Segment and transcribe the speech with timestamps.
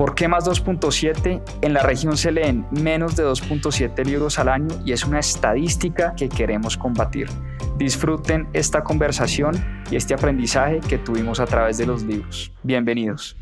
[0.00, 1.42] ¿Por qué más 2.7?
[1.60, 6.14] En la región se leen menos de 2.7 libros al año y es una estadística
[6.16, 7.28] que queremos combatir.
[7.76, 12.50] Disfruten esta conversación y este aprendizaje que tuvimos a través de los libros.
[12.62, 13.36] Bienvenidos.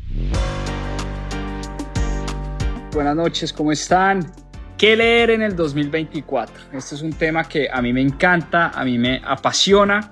[2.91, 4.29] Buenas noches, ¿cómo están?
[4.77, 6.53] ¿Qué leer en el 2024?
[6.73, 10.11] Este es un tema que a mí me encanta, a mí me apasiona.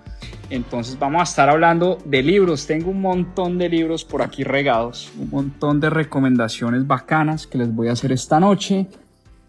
[0.49, 2.65] Entonces vamos a estar hablando de libros.
[2.65, 7.73] Tengo un montón de libros por aquí regados, un montón de recomendaciones bacanas que les
[7.73, 8.87] voy a hacer esta noche,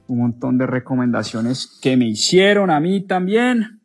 [0.08, 3.80] un montón de recomendaciones que me hicieron a mí también.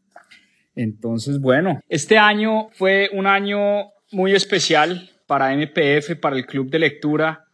[0.76, 6.80] Entonces, bueno, este año fue un año muy especial para MPF, para el Club de
[6.80, 7.46] Lectura.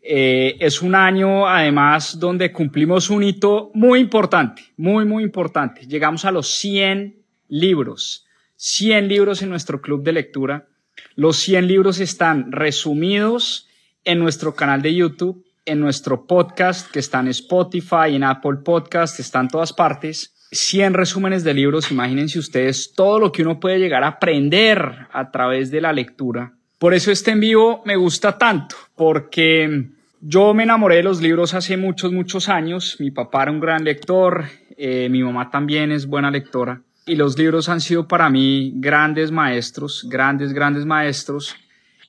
[0.00, 5.86] Eh, es un año, además, donde cumplimos un hito muy importante, muy, muy importante.
[5.86, 7.16] Llegamos a los 100
[7.48, 8.21] libros,
[8.64, 10.68] 100 libros en nuestro Club de Lectura.
[11.16, 13.68] Los 100 libros están resumidos
[14.04, 19.18] en nuestro canal de YouTube, en nuestro podcast que está en Spotify, en Apple Podcast,
[19.18, 20.32] está en todas partes.
[20.52, 25.32] 100 resúmenes de libros, imagínense ustedes todo lo que uno puede llegar a aprender a
[25.32, 26.52] través de la lectura.
[26.78, 29.88] Por eso este en vivo me gusta tanto, porque
[30.20, 32.96] yo me enamoré de los libros hace muchos, muchos años.
[33.00, 34.44] Mi papá era un gran lector,
[34.76, 36.80] eh, mi mamá también es buena lectora.
[37.06, 41.56] Y los libros han sido para mí grandes maestros, grandes, grandes maestros.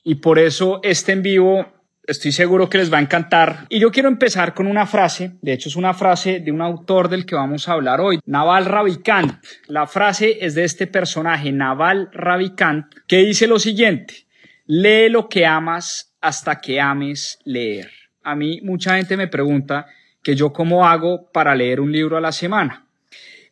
[0.04, 1.66] Y por eso este en vivo
[2.06, 3.66] estoy seguro que les va a encantar.
[3.68, 7.08] Y yo quiero empezar con una frase, de hecho es una frase de un autor
[7.08, 9.42] del que vamos a hablar hoy, Naval Ravikant.
[9.66, 14.26] La frase es de este personaje, Naval Ravikant, que dice lo siguiente,
[14.66, 17.90] lee lo que amas hasta que ames leer.
[18.22, 19.86] A mí mucha gente me pregunta
[20.22, 22.83] que yo cómo hago para leer un libro a la semana.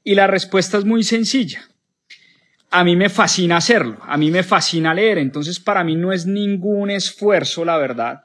[0.04, 1.62] Y la respuesta es muy sencilla.
[2.70, 6.24] A mí me fascina hacerlo, a mí me fascina leer, entonces para mí no es
[6.24, 8.24] ningún esfuerzo, la verdad,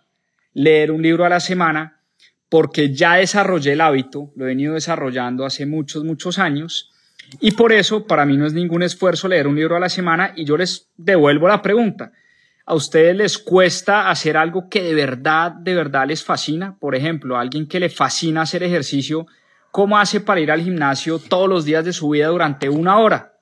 [0.53, 2.01] leer un libro a la semana
[2.47, 6.91] porque ya desarrollé el hábito, lo he venido desarrollando hace muchos, muchos años
[7.39, 10.33] y por eso para mí no es ningún esfuerzo leer un libro a la semana
[10.35, 12.11] y yo les devuelvo la pregunta.
[12.65, 16.77] ¿A ustedes les cuesta hacer algo que de verdad, de verdad les fascina?
[16.79, 19.25] Por ejemplo, a alguien que le fascina hacer ejercicio,
[19.77, 23.37] ¿cómo hace para ir al gimnasio todos los días de su vida durante una hora?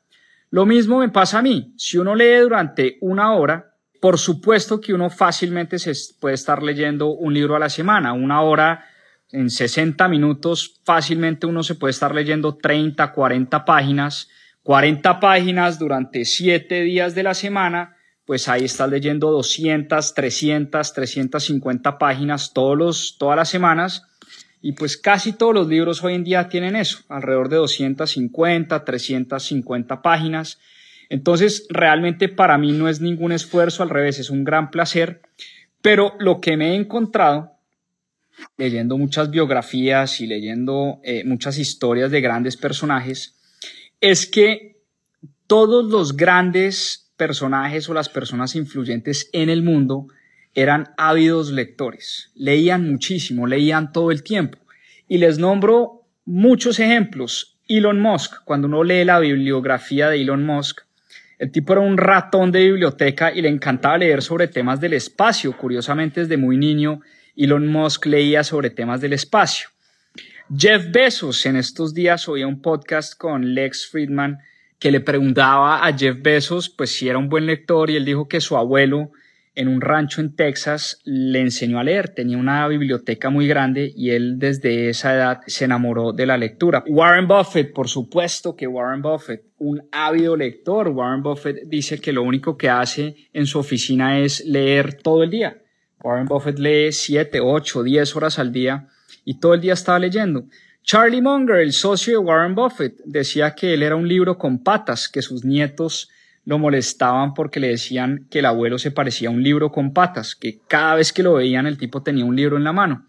[0.50, 1.74] Lo mismo me pasa a mí.
[1.78, 7.08] Si uno lee durante una hora, por supuesto que uno fácilmente se puede estar leyendo
[7.08, 8.84] un libro a la semana, una hora
[9.32, 14.28] en 60 minutos, fácilmente uno se puede estar leyendo 30, 40 páginas,
[14.64, 21.98] 40 páginas durante 7 días de la semana, pues ahí estás leyendo 200, 300, 350
[21.98, 24.15] páginas todos los, todas las semanas.
[24.66, 30.02] Y pues casi todos los libros hoy en día tienen eso, alrededor de 250, 350
[30.02, 30.58] páginas.
[31.08, 35.22] Entonces, realmente para mí no es ningún esfuerzo, al revés, es un gran placer,
[35.84, 37.52] pero lo que me he encontrado
[38.58, 43.36] leyendo muchas biografías y leyendo eh, muchas historias de grandes personajes,
[44.02, 44.82] es que
[45.46, 50.08] todos los grandes personajes o las personas influyentes en el mundo
[50.56, 54.58] eran ávidos lectores, leían muchísimo, leían todo el tiempo.
[55.08, 57.58] Y les nombro muchos ejemplos.
[57.68, 60.82] Elon Musk, cuando uno lee la bibliografía de Elon Musk,
[61.38, 65.56] el tipo era un ratón de biblioteca y le encantaba leer sobre temas del espacio.
[65.58, 67.02] Curiosamente, desde muy niño,
[67.36, 69.70] Elon Musk leía sobre temas del espacio.
[70.56, 74.40] Jeff Bezos, en estos días oía un podcast con Lex Friedman
[74.80, 78.28] que le preguntaba a Jeff Bezos pues si era un buen lector y él dijo
[78.28, 79.12] que su abuelo
[79.56, 84.12] en un rancho en Texas le enseñó a leer, tenía una biblioteca muy grande y
[84.12, 86.84] él desde esa edad se enamoró de la lectura.
[86.88, 92.24] Warren Buffett, por supuesto que Warren Buffett, un ávido lector, Warren Buffett dice que lo
[92.24, 95.58] único que hace en su oficina es leer todo el día.
[96.04, 98.90] Warren Buffett lee 7, 8, 10 horas al día
[99.24, 100.46] y todo el día estaba leyendo.
[100.84, 105.10] Charlie Munger, el socio de Warren Buffett, decía que él era un libro con patas,
[105.10, 106.12] que sus nietos
[106.46, 110.36] lo molestaban porque le decían que el abuelo se parecía a un libro con patas,
[110.36, 113.06] que cada vez que lo veían el tipo tenía un libro en la mano.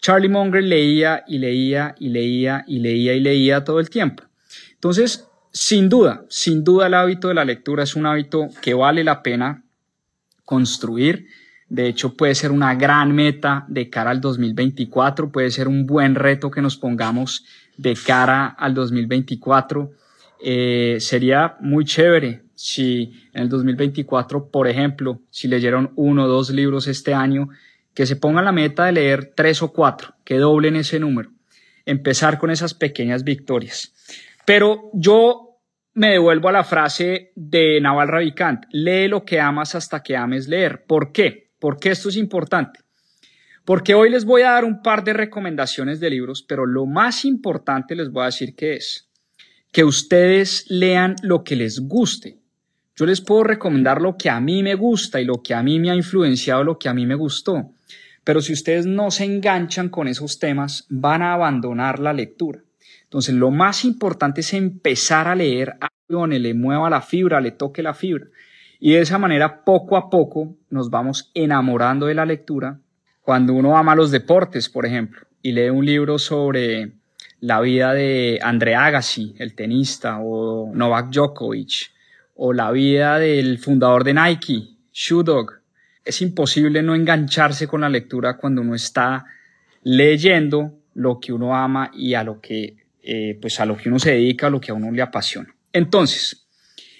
[0.00, 4.24] Charlie Munger leía y leía y leía y leía y leía todo el tiempo.
[4.74, 9.04] Entonces, sin duda, sin duda el hábito de la lectura es un hábito que vale
[9.04, 9.64] la pena
[10.44, 11.28] construir.
[11.68, 16.16] De hecho, puede ser una gran meta de cara al 2024, puede ser un buen
[16.16, 17.44] reto que nos pongamos
[17.76, 19.92] de cara al 2024
[20.44, 26.50] eh, sería muy chévere si en el 2024, por ejemplo, si leyeron uno o dos
[26.50, 27.48] libros este año,
[27.92, 31.32] que se pongan la meta de leer tres o cuatro, que doblen ese número,
[31.84, 33.92] empezar con esas pequeñas victorias.
[34.46, 35.58] Pero yo
[35.94, 40.46] me devuelvo a la frase de Naval Ravikant, lee lo que amas hasta que ames
[40.46, 40.84] leer.
[40.86, 41.50] ¿Por qué?
[41.58, 42.78] Porque esto es importante.
[43.64, 47.24] Porque hoy les voy a dar un par de recomendaciones de libros, pero lo más
[47.24, 49.08] importante les voy a decir que es
[49.72, 52.41] que ustedes lean lo que les guste.
[52.94, 55.80] Yo les puedo recomendar lo que a mí me gusta y lo que a mí
[55.80, 57.72] me ha influenciado, lo que a mí me gustó.
[58.24, 62.60] Pero si ustedes no se enganchan con esos temas, van a abandonar la lectura.
[63.04, 67.50] Entonces, lo más importante es empezar a leer algo donde le mueva la fibra, le
[67.50, 68.26] toque la fibra.
[68.78, 72.80] Y de esa manera, poco a poco, nos vamos enamorando de la lectura.
[73.22, 76.92] Cuando uno ama los deportes, por ejemplo, y lee un libro sobre
[77.40, 81.92] la vida de André Agassi, el tenista, o Novak Djokovic,
[82.34, 85.62] o la vida del fundador de Nike, Shoe Dog,
[86.04, 89.24] es imposible no engancharse con la lectura cuando uno está
[89.82, 93.98] leyendo lo que uno ama y a lo que, eh, pues a lo que uno
[93.98, 95.54] se dedica, a lo que a uno le apasiona.
[95.72, 96.46] Entonces,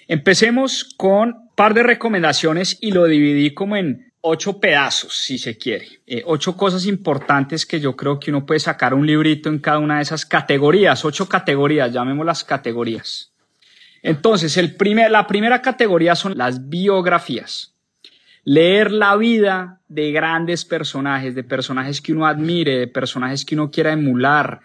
[0.07, 5.57] empecemos con un par de recomendaciones y lo dividí como en ocho pedazos, si se
[5.57, 5.85] quiere.
[6.07, 9.79] Eh, ocho cosas importantes que yo creo que uno puede sacar un librito en cada
[9.79, 13.32] una de esas categorías, ocho categorías, llamémoslas categorías.
[14.03, 14.55] Entonces,
[15.09, 17.73] la primera categoría son las biografías
[18.45, 23.71] leer la vida de grandes personajes, de personajes que uno admire, de personajes que uno
[23.71, 24.59] quiera emular,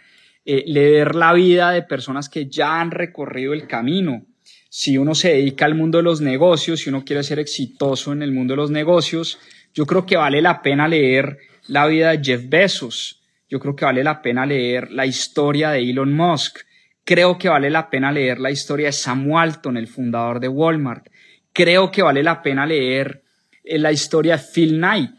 [0.44, 4.24] eh, leer la vida de personas que ya han recorrido el camino.
[4.68, 8.22] Si uno se dedica al mundo de los negocios, si uno quiere ser exitoso en
[8.22, 9.38] el mundo de los negocios,
[9.74, 11.38] yo creo que vale la pena leer
[11.68, 13.22] la vida de Jeff Bezos.
[13.48, 16.60] Yo creo que vale la pena leer la historia de Elon Musk.
[17.08, 21.08] Creo que vale la pena leer la historia de Sam Walton, el fundador de Walmart.
[21.54, 23.22] Creo que vale la pena leer
[23.64, 25.18] la historia de Phil Knight.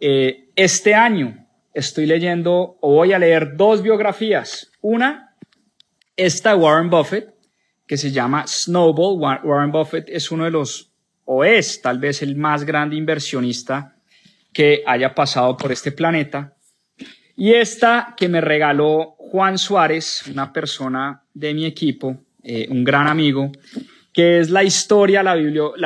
[0.00, 4.72] Eh, este año estoy leyendo o voy a leer dos biografías.
[4.80, 5.36] Una,
[6.16, 7.32] esta de Warren Buffett,
[7.86, 9.40] que se llama Snowball.
[9.44, 10.90] Warren Buffett es uno de los,
[11.24, 13.94] o es tal vez el más grande inversionista
[14.52, 16.55] que haya pasado por este planeta.
[17.36, 23.06] Y esta que me regaló Juan Suárez, una persona de mi equipo, eh, un gran
[23.06, 23.52] amigo,
[24.12, 25.34] que es la historia, la,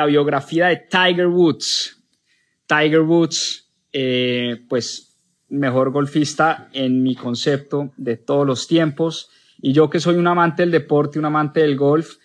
[0.05, 1.97] biografía de Tiger Woods.
[2.65, 5.17] Tiger Woods, eh, pues
[5.49, 9.29] mejor golfista en mi concepto de todos los tiempos.
[9.61, 12.15] Y yo que soy un amante del deporte, un amante del golf,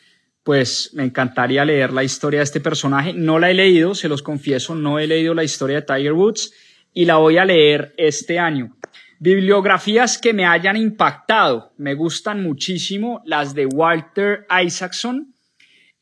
[0.44, 3.12] pues me encantaría leer la historia de este personaje.
[3.12, 6.52] No la he leído, se los confieso, no he leído la historia de Tiger Woods
[6.94, 8.76] y la voy a leer este año.
[9.18, 11.72] Bibliografías que me hayan impactado.
[11.78, 15.32] Me gustan muchísimo las de Walter Isaacson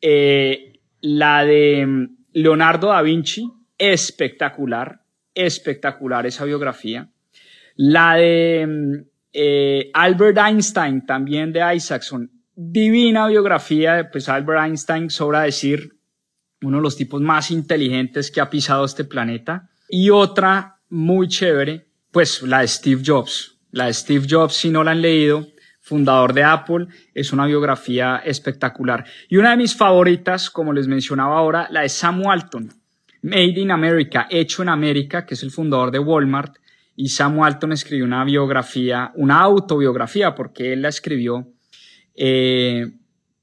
[0.06, 5.00] eh, la de mm, Leonardo da Vinci, espectacular,
[5.34, 7.08] espectacular esa biografía.
[7.76, 15.40] La de mm, eh, Albert Einstein, también de Isaacson, divina biografía, pues Albert Einstein sobra
[15.42, 15.96] decir,
[16.60, 19.70] uno de los tipos más inteligentes que ha pisado este planeta.
[19.88, 21.83] Y otra muy chévere,
[22.14, 23.58] pues la de Steve Jobs.
[23.72, 25.48] La de Steve Jobs, si no la han leído,
[25.80, 29.04] fundador de Apple, es una biografía espectacular.
[29.28, 32.72] Y una de mis favoritas, como les mencionaba ahora, la de Sam Walton,
[33.22, 36.54] Made in America, hecho en América, que es el fundador de Walmart.
[36.94, 41.48] Y Sam Walton escribió una biografía, una autobiografía, porque él la escribió.
[42.14, 42.92] Eh,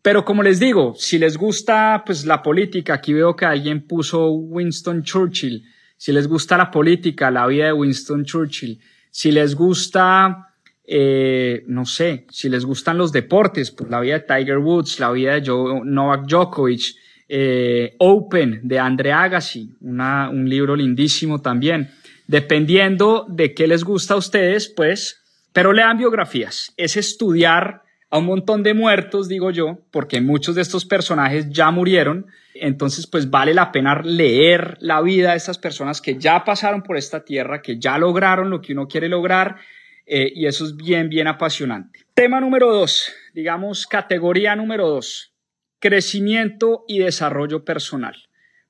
[0.01, 4.31] pero como les digo, si les gusta pues la política, aquí veo que alguien puso
[4.31, 5.61] Winston Churchill.
[6.01, 8.79] Si les gusta la política, la vida de Winston Churchill.
[9.11, 10.47] Si les gusta
[10.83, 15.11] eh, no sé, si les gustan los deportes, pues la vida de Tiger Woods, la
[15.11, 15.47] vida de
[15.85, 16.95] Novak Djokovic,
[17.29, 21.91] eh, Open de Andre Agassi, un libro lindísimo también.
[22.25, 25.21] Dependiendo de qué les gusta a ustedes, pues,
[25.53, 26.73] pero lean biografías.
[26.77, 31.69] Es estudiar a un montón de muertos, digo yo, porque muchos de estos personajes ya
[31.69, 32.25] murieron.
[32.63, 36.95] Entonces, pues vale la pena leer la vida de estas personas que ya pasaron por
[36.95, 39.55] esta tierra, que ya lograron lo que uno quiere lograr
[40.05, 42.01] eh, y eso es bien, bien apasionante.
[42.13, 45.33] Tema número dos, digamos, categoría número dos,
[45.79, 48.15] crecimiento y desarrollo personal.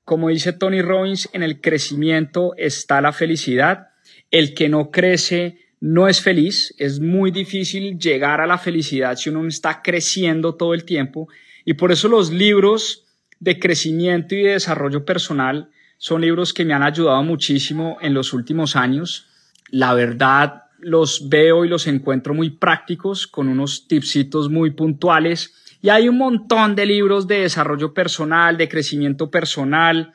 [0.04, 3.88] Como dice Tony Robbins, en el crecimiento está la felicidad.
[4.30, 6.74] El que no crece no es feliz.
[6.78, 11.28] Es muy difícil llegar a la felicidad si uno no está creciendo todo el tiempo.
[11.66, 13.01] Y por eso los libros
[13.42, 15.68] de crecimiento y de desarrollo personal
[15.98, 19.26] son libros que me han ayudado muchísimo en los últimos años.
[19.68, 25.88] La verdad, los veo y los encuentro muy prácticos, con unos tipsitos muy puntuales Y
[25.88, 30.12] hay un montón de libros de desarrollo personal, de crecimiento personal,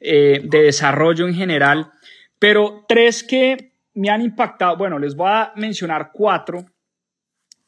[0.00, 1.92] eh, de desarrollo en general,
[2.38, 6.64] pero tres que me han impactado, bueno, les voy a mencionar cuatro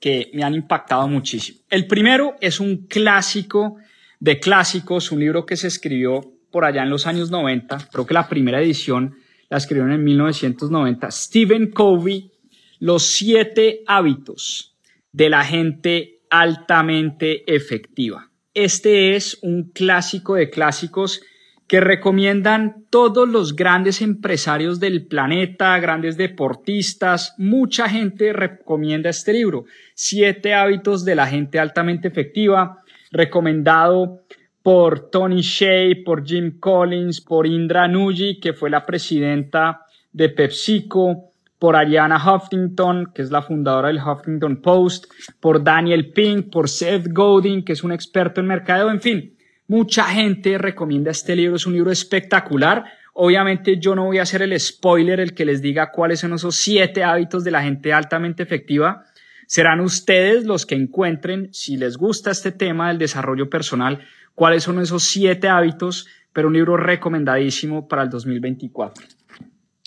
[0.01, 1.59] que me han impactado muchísimo.
[1.69, 3.77] El primero es un clásico
[4.23, 6.21] de clásicos, un libro que se escribió
[6.53, 9.17] por allá en los años 90, creo que la primera edición
[9.51, 12.31] la escribieron en 1990, Stephen Covey,
[12.79, 14.77] Los siete hábitos
[15.11, 18.31] de la gente altamente efectiva.
[18.55, 21.21] Este es un clásico de clásicos
[21.67, 29.65] que recomiendan todos los grandes empresarios del planeta, grandes deportistas, mucha gente recomienda este libro,
[29.95, 32.82] Siete hábitos de la gente altamente efectiva,
[33.13, 34.23] recomendado
[34.63, 41.31] por Tony Shea, por Jim Collins, por Indra Nuji, que fue la presidenta de PepsiCo,
[41.59, 45.07] por Ariana Huffington, que es la fundadora del Huffington Post,
[45.39, 49.37] por Daniel Pink, por Seth Godin, que es un experto en mercadeo, en fin,
[49.73, 52.85] Mucha gente recomienda este libro, es un libro espectacular.
[53.15, 56.57] Obviamente yo no voy a hacer el spoiler, el que les diga cuáles son esos
[56.57, 59.07] siete hábitos de la gente altamente efectiva.
[59.47, 64.01] Serán ustedes los que encuentren, si les gusta este tema del desarrollo personal,
[64.35, 69.05] cuáles son esos siete hábitos, pero un libro recomendadísimo para el 2024.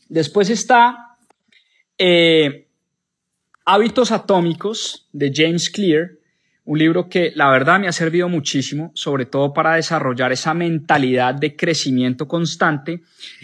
[0.08, 1.18] Después está
[1.98, 2.68] eh,
[3.66, 6.12] Hábitos Atómicos de James Clear
[6.66, 11.36] un libro que la verdad me ha servido muchísimo, sobre todo para desarrollar esa mentalidad
[11.36, 13.02] de crecimiento constante.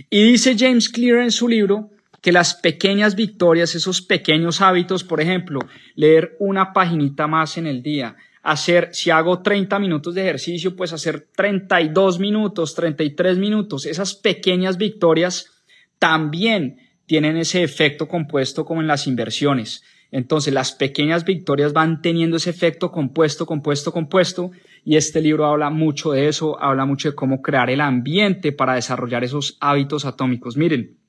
[0.09, 5.19] Y dice James Clear en su libro que las pequeñas victorias, esos pequeños hábitos, por
[5.21, 5.59] ejemplo,
[5.95, 10.93] leer una paginita más en el día, hacer, si hago 30 minutos de ejercicio, pues
[10.93, 15.63] hacer 32 minutos, 33 minutos, esas pequeñas victorias
[15.99, 19.83] también tienen ese efecto compuesto como en las inversiones.
[20.11, 24.51] Entonces las pequeñas victorias van teniendo ese efecto compuesto, compuesto, compuesto,
[24.83, 28.75] y este libro habla mucho de eso, habla mucho de cómo crear el ambiente para
[28.75, 30.57] desarrollar esos hábitos atómicos.
[30.57, 31.00] Miren,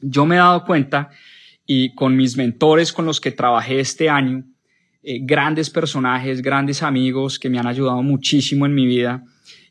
[0.00, 1.10] yo me he dado cuenta
[1.66, 4.44] y con mis mentores con los que trabajé este año,
[5.02, 9.24] eh, grandes personajes, grandes amigos que me han ayudado muchísimo en mi vida,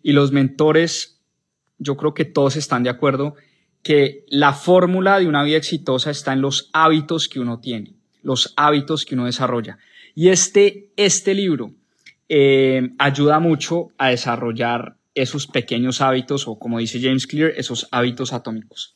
[0.03, 1.21] y los mentores,
[1.79, 3.35] yo creo que todos están de acuerdo
[3.83, 8.53] que la fórmula de una vida exitosa está en los hábitos que uno tiene los
[8.57, 9.79] hábitos que uno desarrolla.
[10.13, 11.73] Y este, este libro
[12.27, 18.33] eh, ayuda mucho a desarrollar esos pequeños hábitos o como dice James Clear, esos hábitos
[18.33, 18.93] atómicos.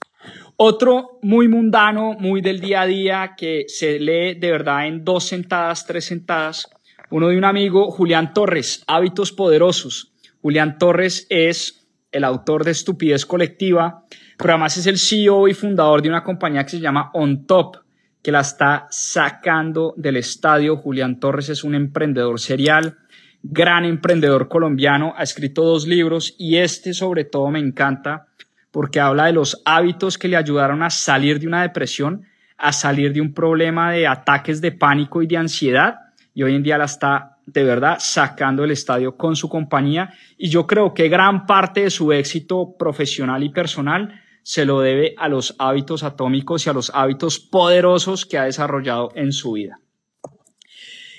[0.55, 5.25] Otro muy mundano, muy del día a día, que se lee de verdad en dos
[5.25, 6.67] sentadas, tres sentadas,
[7.09, 10.13] uno de un amigo, Julián Torres, Hábitos Poderosos.
[10.41, 14.05] Julián Torres es el autor de Estupidez Colectiva,
[14.37, 17.77] pero además es el CEO y fundador de una compañía que se llama On Top
[18.21, 20.77] que la está sacando del estadio.
[20.77, 22.97] Julián Torres es un emprendedor serial,
[23.41, 28.27] gran emprendedor colombiano, ha escrito dos libros y este sobre todo me encanta
[28.71, 32.25] porque habla de los hábitos que le ayudaron a salir de una depresión,
[32.57, 35.95] a salir de un problema de ataques de pánico y de ansiedad
[36.33, 40.49] y hoy en día la está de verdad sacando del estadio con su compañía y
[40.49, 45.27] yo creo que gran parte de su éxito profesional y personal se lo debe a
[45.27, 49.79] los hábitos atómicos y a los hábitos poderosos que ha desarrollado en su vida.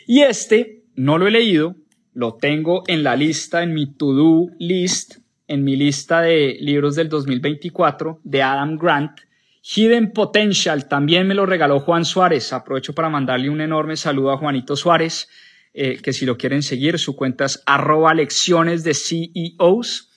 [0.06, 1.76] Y este no lo he leído,
[2.12, 5.18] lo tengo en la lista, en mi to-do list,
[5.48, 9.20] en mi lista de libros del 2024 de Adam Grant.
[9.62, 12.52] Hidden Potential también me lo regaló Juan Suárez.
[12.52, 15.28] Aprovecho para mandarle un enorme saludo a Juanito Suárez,
[15.72, 20.10] eh, que si lo quieren seguir, su cuenta es arroba lecciones de CEOs.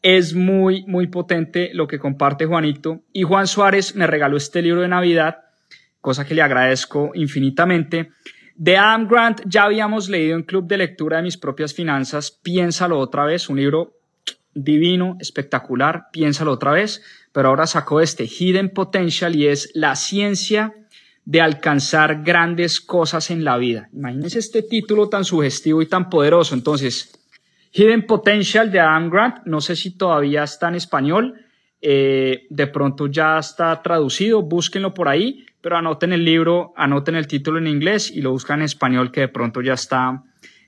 [0.00, 3.02] Es muy, muy potente lo que comparte Juanito.
[3.12, 5.38] Y Juan Suárez me regaló este libro de Navidad,
[6.00, 8.10] cosa que le agradezco infinitamente.
[8.54, 13.00] De Adam Grant ya habíamos leído en Club de Lectura de Mis Propias Finanzas, Piénsalo
[13.00, 13.98] otra vez, un libro
[14.54, 20.74] divino, espectacular, piénsalo otra vez, pero ahora sacó este Hidden Potential y es la ciencia
[21.24, 23.88] de alcanzar grandes cosas en la vida.
[23.92, 26.54] Imagínense este título tan sugestivo y tan poderoso.
[26.54, 27.12] Entonces,
[27.72, 31.40] Hidden Potential de Adam Grant, no sé si todavía está en español,
[31.80, 37.26] eh, de pronto ya está traducido, búsquenlo por ahí, pero anoten el libro, anoten el
[37.26, 40.22] título en inglés y lo buscan en español que de pronto ya está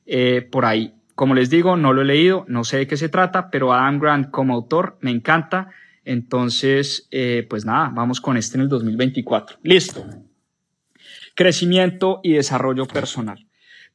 [0.04, 0.95] eh, por ahí.
[1.16, 3.98] Como les digo, no lo he leído, no sé de qué se trata, pero Adam
[3.98, 5.70] Grant como autor me encanta.
[6.04, 9.58] Entonces, eh, pues nada, vamos con este en el 2024.
[9.62, 10.04] Listo.
[11.34, 13.46] Crecimiento y desarrollo personal.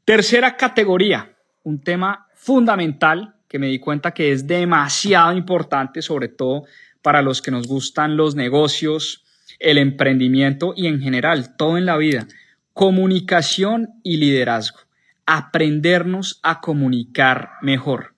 [0.04, 6.64] Tercera categoría, un tema fundamental que me di cuenta que es demasiado importante, sobre todo
[7.04, 9.24] para los que nos gustan los negocios,
[9.60, 12.28] el emprendimiento y en general todo en la vida.
[12.74, 14.80] Comunicación y liderazgo.
[15.26, 18.16] Aprendernos a comunicar mejor.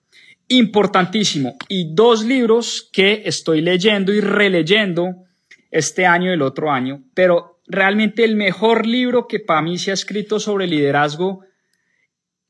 [0.48, 1.56] Importantísimo.
[1.68, 5.24] Y dos libros que estoy leyendo y releyendo
[5.70, 9.90] este año y el otro año, pero realmente el mejor libro que para mí se
[9.90, 11.44] ha escrito sobre liderazgo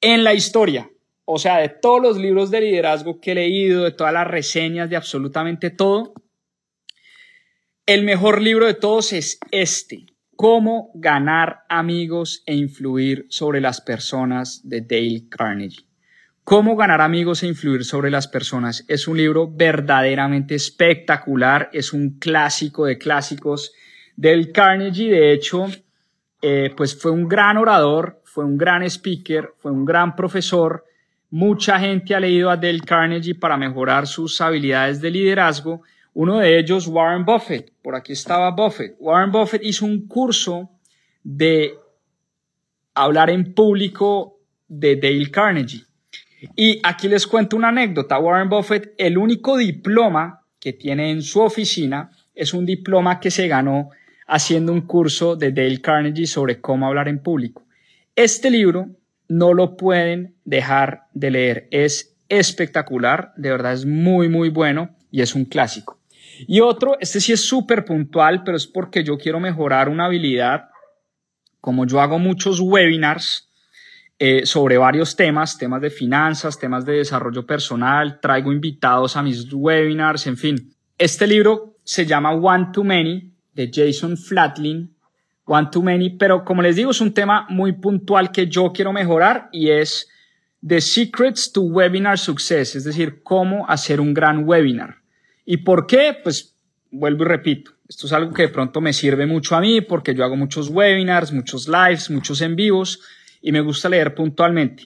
[0.01, 0.91] en la historia.
[1.25, 4.91] O sea, de todos los libros de liderazgo que he leído, de todas las reseñas,
[4.91, 6.13] de absolutamente todo,
[7.87, 14.62] el mejor libro de todos es este, Cómo ganar amigos e influir sobre las personas
[14.64, 15.87] de Dale Carnegie.
[16.43, 22.19] Cómo ganar amigos e influir sobre las personas es un libro verdaderamente espectacular, es un
[22.19, 23.73] clásico de clásicos.
[24.17, 25.67] Dale Carnegie, de hecho,
[26.43, 30.85] eh, pues fue un gran orador, fue un gran speaker, fue un gran profesor.
[31.31, 35.83] Mucha gente ha leído a Dale Carnegie para mejorar sus habilidades de liderazgo
[36.14, 37.73] uno de ellos, Warren Buffett.
[37.83, 38.97] Por aquí estaba Buffett.
[38.99, 40.71] Warren Buffett hizo un curso
[41.23, 41.75] de
[42.94, 45.85] hablar en público de Dale Carnegie.
[46.54, 48.18] Y aquí les cuento una anécdota.
[48.18, 53.49] Warren Buffett, el único diploma que tiene en su oficina es un diploma que se
[53.49, 53.90] ganó
[54.26, 57.66] haciendo un curso de Dale Carnegie sobre cómo hablar en público.
[58.14, 58.88] Este libro
[59.28, 61.68] no lo pueden dejar de leer.
[61.73, 65.99] Es espectacular, de verdad es muy, muy bueno y es un clásico.
[66.47, 70.69] Y otro, este sí es súper puntual, pero es porque yo quiero mejorar una habilidad.
[71.61, 73.50] Como yo hago muchos webinars
[74.19, 79.53] eh, sobre varios temas, temas de finanzas, temas de desarrollo personal, traigo invitados a mis
[79.53, 80.75] webinars, en fin.
[80.99, 84.95] Este libro se llama One Too Many de Jason Flatlin.
[85.47, 88.93] One Too Many, pero como les digo, es un tema muy puntual que yo quiero
[88.93, 90.09] mejorar y es
[90.67, 95.04] The Secrets to Webinar Success, es decir, cómo hacer un gran webinar.
[95.45, 96.17] ¿Y por qué?
[96.23, 96.57] Pues
[96.91, 100.15] vuelvo y repito, esto es algo que de pronto me sirve mucho a mí porque
[100.15, 103.01] yo hago muchos webinars, muchos lives, muchos en vivos
[103.42, 104.85] y me gusta leer puntualmente.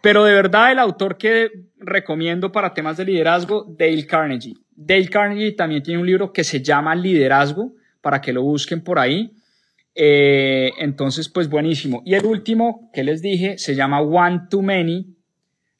[0.00, 4.54] Pero de verdad el autor que recomiendo para temas de liderazgo, Dale Carnegie.
[4.74, 8.98] Dale Carnegie también tiene un libro que se llama Liderazgo, para que lo busquen por
[8.98, 9.32] ahí.
[9.94, 12.02] Eh, entonces, pues buenísimo.
[12.04, 15.16] Y el último que les dije se llama One Too Many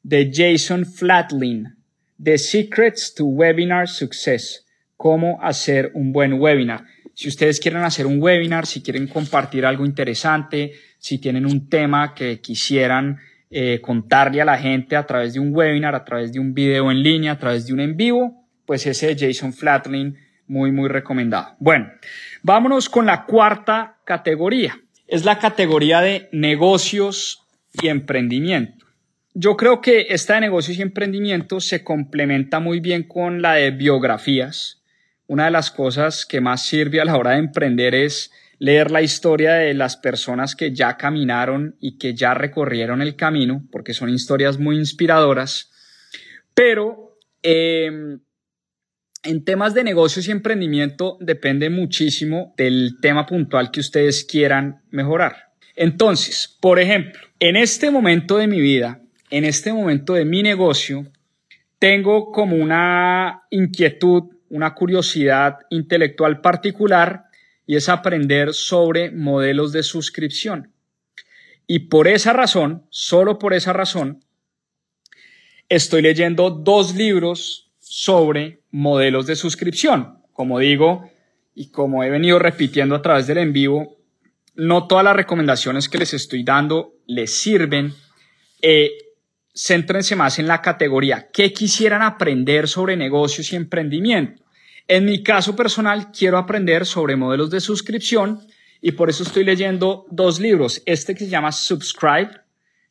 [0.01, 1.75] de Jason Flatlin.
[2.21, 4.65] The Secrets to Webinar Success.
[4.97, 6.85] Cómo hacer un buen webinar.
[7.13, 12.13] Si ustedes quieren hacer un webinar, si quieren compartir algo interesante, si tienen un tema
[12.15, 16.39] que quisieran eh, contarle a la gente a través de un webinar, a través de
[16.39, 20.71] un video en línea, a través de un en vivo, pues ese Jason Flatlin, muy,
[20.71, 21.55] muy recomendado.
[21.59, 21.91] Bueno,
[22.41, 24.79] vámonos con la cuarta categoría.
[25.07, 27.45] Es la categoría de negocios
[27.81, 28.82] y emprendimiento.
[29.35, 33.71] Yo creo que esta de negocios y emprendimiento se complementa muy bien con la de
[33.71, 34.83] biografías.
[35.25, 39.01] Una de las cosas que más sirve a la hora de emprender es leer la
[39.01, 44.09] historia de las personas que ya caminaron y que ya recorrieron el camino, porque son
[44.09, 45.71] historias muy inspiradoras.
[46.53, 48.19] Pero em,
[49.23, 55.53] en temas de negocios y emprendimiento depende muchísimo del tema puntual que ustedes quieran mejorar.
[55.75, 59.02] Entonces, por ejemplo, en este momento de mi vida,
[59.33, 61.07] en este momento de mi negocio
[61.79, 67.23] tengo como una inquietud, una curiosidad intelectual particular
[67.65, 70.71] y es aprender sobre modelos de suscripción.
[71.65, 74.23] Y por esa razón, solo por esa razón,
[75.67, 80.19] estoy leyendo dos libros sobre modelos de suscripción.
[80.31, 81.09] Como digo,
[81.55, 83.97] y como he venido repitiendo a través del en vivo,
[84.53, 87.95] no todas las recomendaciones que les estoy dando les sirven.
[88.61, 88.91] Eh,
[89.53, 94.43] céntrense más en la categoría ¿qué quisieran aprender sobre negocios y emprendimiento?
[94.87, 98.41] En mi caso personal, quiero aprender sobre modelos de suscripción
[98.81, 100.81] y por eso estoy leyendo dos libros.
[100.85, 102.31] Este que se llama Subscribe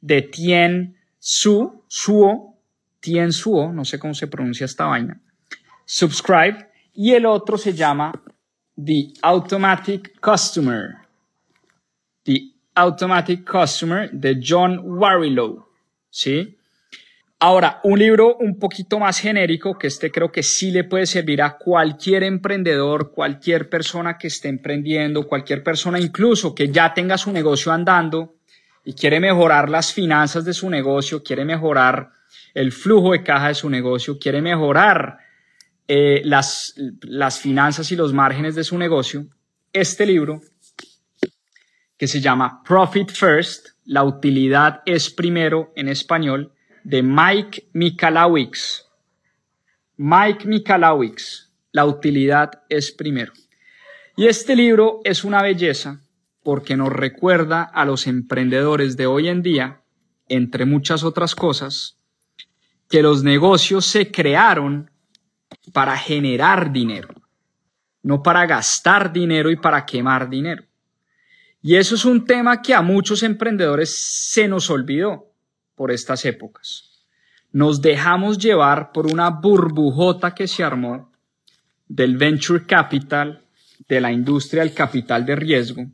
[0.00, 2.58] de Tien Su, Suo,
[2.98, 5.20] Tien Suo, no sé cómo se pronuncia esta vaina.
[5.84, 8.12] Subscribe y el otro se llama
[8.82, 10.96] The Automatic Customer.
[12.22, 12.40] The
[12.74, 15.71] Automatic Customer de John Warrilow.
[16.12, 16.58] ¿Sí?
[17.40, 21.42] Ahora, un libro un poquito más genérico, que este creo que sí le puede servir
[21.42, 27.32] a cualquier emprendedor, cualquier persona que esté emprendiendo, cualquier persona incluso que ya tenga su
[27.32, 28.36] negocio andando
[28.84, 32.10] y quiere mejorar las finanzas de su negocio, quiere mejorar
[32.54, 35.18] el flujo de caja de su negocio, quiere mejorar
[35.88, 39.26] eh, las, las finanzas y los márgenes de su negocio.
[39.72, 40.42] Este libro,
[42.02, 48.88] que se llama Profit First, la utilidad es primero en español de Mike Michalowicz.
[49.98, 53.32] Mike Michalowicz, La utilidad es primero.
[54.16, 56.00] Y este libro es una belleza
[56.42, 59.84] porque nos recuerda a los emprendedores de hoy en día
[60.28, 62.00] entre muchas otras cosas,
[62.90, 64.90] que los negocios se crearon
[65.72, 67.14] para generar dinero,
[68.02, 70.64] no para gastar dinero y para quemar dinero.
[71.62, 75.32] Y eso es un tema que a muchos emprendedores se nos olvidó
[75.76, 77.04] por estas épocas.
[77.52, 81.12] Nos dejamos llevar por una burbujota que se armó
[81.86, 83.44] del venture capital,
[83.88, 85.86] de la industria del capital de riesgo,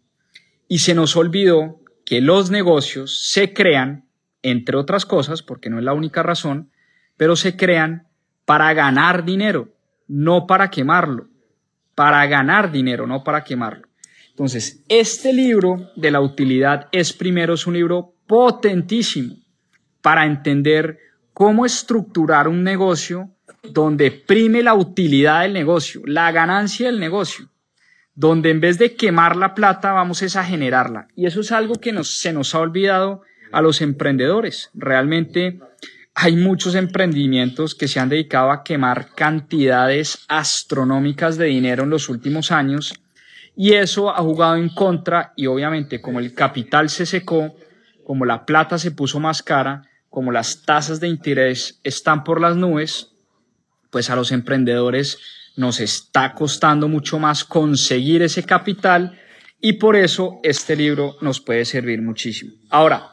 [0.68, 4.08] y se nos olvidó que los negocios se crean,
[4.42, 6.70] entre otras cosas, porque no es la única razón,
[7.16, 8.06] pero se crean
[8.46, 9.74] para ganar dinero,
[10.06, 11.28] no para quemarlo,
[11.94, 13.87] para ganar dinero, no para quemarlo.
[14.38, 19.34] Entonces, este libro de la utilidad es primero, es un libro potentísimo
[20.00, 21.00] para entender
[21.32, 23.30] cómo estructurar un negocio
[23.64, 27.50] donde prime la utilidad del negocio, la ganancia del negocio,
[28.14, 31.08] donde en vez de quemar la plata vamos a generarla.
[31.16, 34.70] Y eso es algo que nos, se nos ha olvidado a los emprendedores.
[34.72, 35.58] Realmente
[36.14, 42.08] hay muchos emprendimientos que se han dedicado a quemar cantidades astronómicas de dinero en los
[42.08, 42.94] últimos años
[43.60, 47.56] y eso ha jugado en contra y obviamente como el capital se secó,
[48.04, 52.54] como la plata se puso más cara, como las tasas de interés están por las
[52.54, 53.10] nubes,
[53.90, 55.18] pues a los emprendedores
[55.56, 59.18] nos está costando mucho más conseguir ese capital
[59.60, 62.52] y por eso este libro nos puede servir muchísimo.
[62.70, 63.10] Ahora,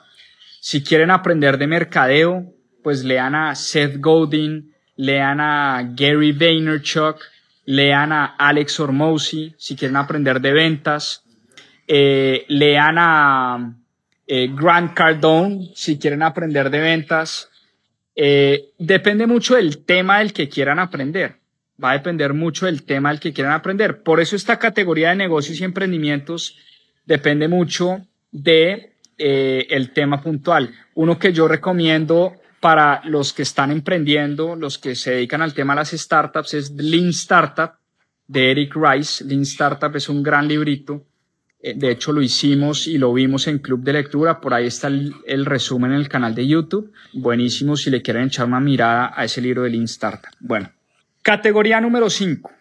[0.61, 2.53] si quieren aprender de mercadeo,
[2.83, 7.17] pues lean a Seth Godin, lean a Gary Vaynerchuk,
[7.65, 11.23] lean a Alex Ormosi si quieren aprender de ventas,
[11.87, 13.75] eh, lean a
[14.27, 17.49] eh, Grant Cardone si quieren aprender de ventas.
[18.15, 21.37] Eh, depende mucho del tema del que quieran aprender.
[21.83, 24.01] Va a depender mucho del tema del que quieran aprender.
[24.01, 26.57] Por eso esta categoría de negocios y emprendimientos
[27.05, 30.73] depende mucho de el tema puntual.
[30.93, 35.73] Uno que yo recomiendo para los que están emprendiendo, los que se dedican al tema
[35.73, 37.73] de las startups, es Lean Startup
[38.25, 39.23] de Eric Rice.
[39.23, 41.05] Lean Startup es un gran librito.
[41.61, 44.41] Eh, de hecho, lo hicimos y lo vimos en Club de Lectura.
[44.41, 46.91] Por ahí está el, resumen en el canal de YouTube.
[47.13, 50.31] Buenísimo si le quieren echar una mirada a ese libro de Lean Startup.
[50.39, 50.71] Bueno,
[51.21, 52.51] categoría número 5,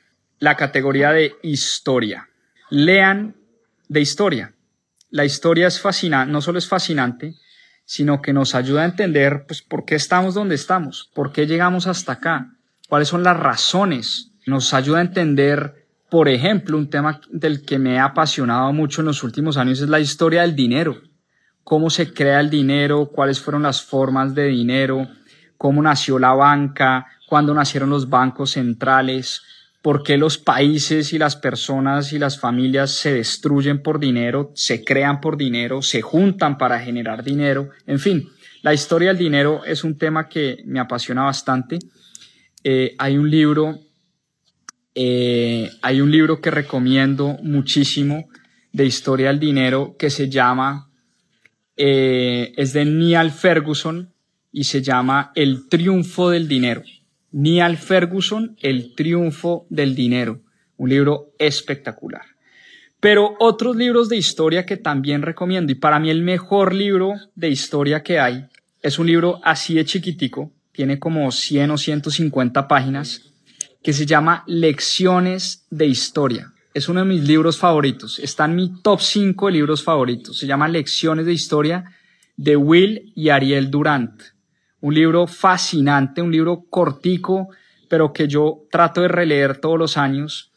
[0.41, 2.29] la categoría de historia.
[2.69, 3.37] Lean
[3.89, 4.53] de historia.
[5.09, 7.37] La historia es fascinante, no solo es fascinante,
[7.85, 11.87] sino que nos ayuda a entender pues, por qué estamos donde estamos, por qué llegamos
[11.87, 12.55] hasta acá,
[12.89, 14.33] cuáles son las razones.
[14.47, 19.07] Nos ayuda a entender, por ejemplo, un tema del que me ha apasionado mucho en
[19.07, 21.01] los últimos años es la historia del dinero.
[21.63, 25.09] Cómo se crea el dinero, cuáles fueron las formas de dinero,
[25.57, 29.43] cómo nació la banca, cuándo nacieron los bancos centrales,
[29.85, 34.83] por qué los países y las personas y las familias se destruyen por dinero, se
[34.83, 37.69] crean por dinero, se juntan para generar dinero.
[37.87, 38.27] En fin,
[38.63, 41.79] la historia del dinero es un tema que me apasiona bastante.
[42.65, 43.79] Eh, hay un libro,
[44.95, 48.31] eh, hay un libro que recomiendo muchísimo
[48.73, 50.91] de historia del dinero que se llama,
[51.77, 54.15] eh, es de Neil Ferguson
[54.51, 56.83] y se llama El triunfo del dinero.
[57.37, 60.43] Neil Ferguson, El triunfo del dinero,
[60.77, 62.23] un libro espectacular.
[63.01, 67.49] Pero otros libros de historia que también recomiendo, y para mí el mejor libro de
[67.49, 68.45] historia que hay,
[68.83, 73.33] es un libro así de chiquitico, tiene como 100 o 150 páginas,
[73.83, 76.53] que se llama Lecciones de Historia.
[76.73, 80.47] Es uno de mis libros favoritos, está en mi top 5 de libros favoritos, se
[80.47, 81.85] llama Lecciones de Historia
[82.37, 84.34] de Will y Ariel Durant
[84.85, 87.49] un libro fascinante, un libro cortico,
[87.89, 90.53] pero que yo trato de releer todos los años,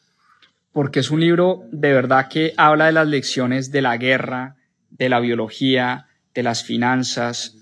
[0.74, 4.58] porque es un libro de verdad que habla de las lecciones de la guerra,
[4.90, 7.56] de la biología, de las finanzas,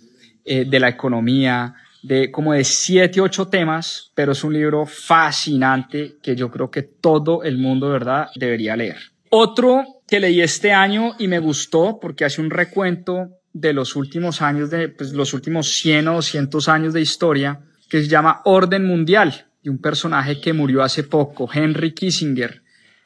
[0.43, 6.15] eh, de la economía, de como de siete, ocho temas, pero es un libro fascinante
[6.19, 8.97] que yo creo que todo el mundo, ¿verdad?, debería leer.
[9.29, 14.41] Otro que leí este año y me gustó porque hace un recuento de los últimos
[14.41, 18.85] años, de pues, los últimos 100 o 200 años de historia, que se llama Orden
[18.85, 22.61] Mundial, y un personaje que murió hace poco, Henry Kissinger.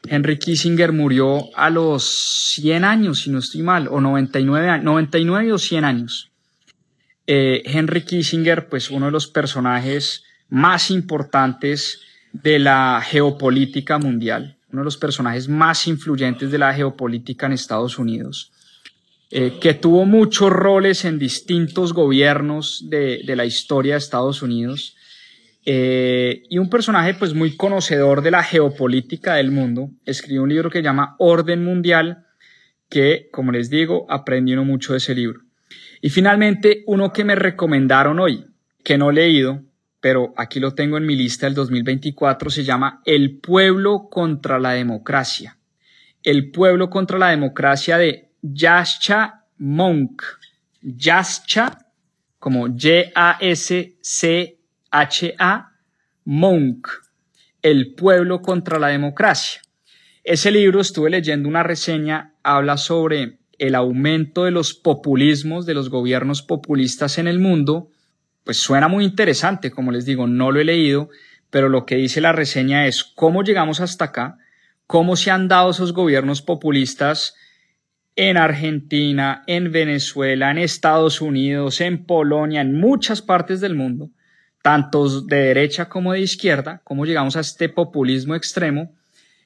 [0.07, 2.03] Henry Kissinger murió a los
[2.55, 6.31] 100 años, si no estoy mal, o 99, 99 o 100 años.
[7.27, 12.01] Eh, Henry Kissinger, pues uno de los personajes más importantes
[12.33, 17.99] de la geopolítica mundial, uno de los personajes más influyentes de la geopolítica en Estados
[17.99, 18.51] Unidos.
[19.31, 24.95] Eh, que tuvo muchos roles en distintos gobiernos de, la historia de Estados Unidos,
[25.65, 30.71] eh, y un personaje pues muy conocedor de la geopolítica del mundo, escribió un libro
[30.71, 32.25] que llama Orden Mundial,
[32.89, 35.41] que como les digo, aprendí mucho de ese libro.
[36.01, 38.45] Y finalmente, uno que me recomendaron hoy,
[38.83, 39.63] que no he leído,
[39.99, 44.71] pero aquí lo tengo en mi lista del 2024, se llama El pueblo contra la
[44.71, 45.59] democracia.
[46.23, 50.23] El pueblo contra la democracia de Yascha Monk.
[50.81, 51.85] Yascha,
[52.39, 53.21] como Y-A-S-C-H-A,
[56.25, 56.87] Monk.
[57.61, 59.61] El pueblo contra la democracia.
[60.23, 65.89] Ese libro, estuve leyendo una reseña, habla sobre el aumento de los populismos, de los
[65.89, 67.89] gobiernos populistas en el mundo,
[68.45, 71.09] pues suena muy interesante, como les digo, no lo he leído,
[71.49, 74.37] pero lo que dice la reseña es cómo llegamos hasta acá,
[74.87, 77.35] cómo se han dado esos gobiernos populistas
[78.21, 84.09] en Argentina, en Venezuela, en Estados Unidos, en Polonia, en muchas partes del mundo,
[84.61, 88.91] tanto de derecha como de izquierda, cómo llegamos a este populismo extremo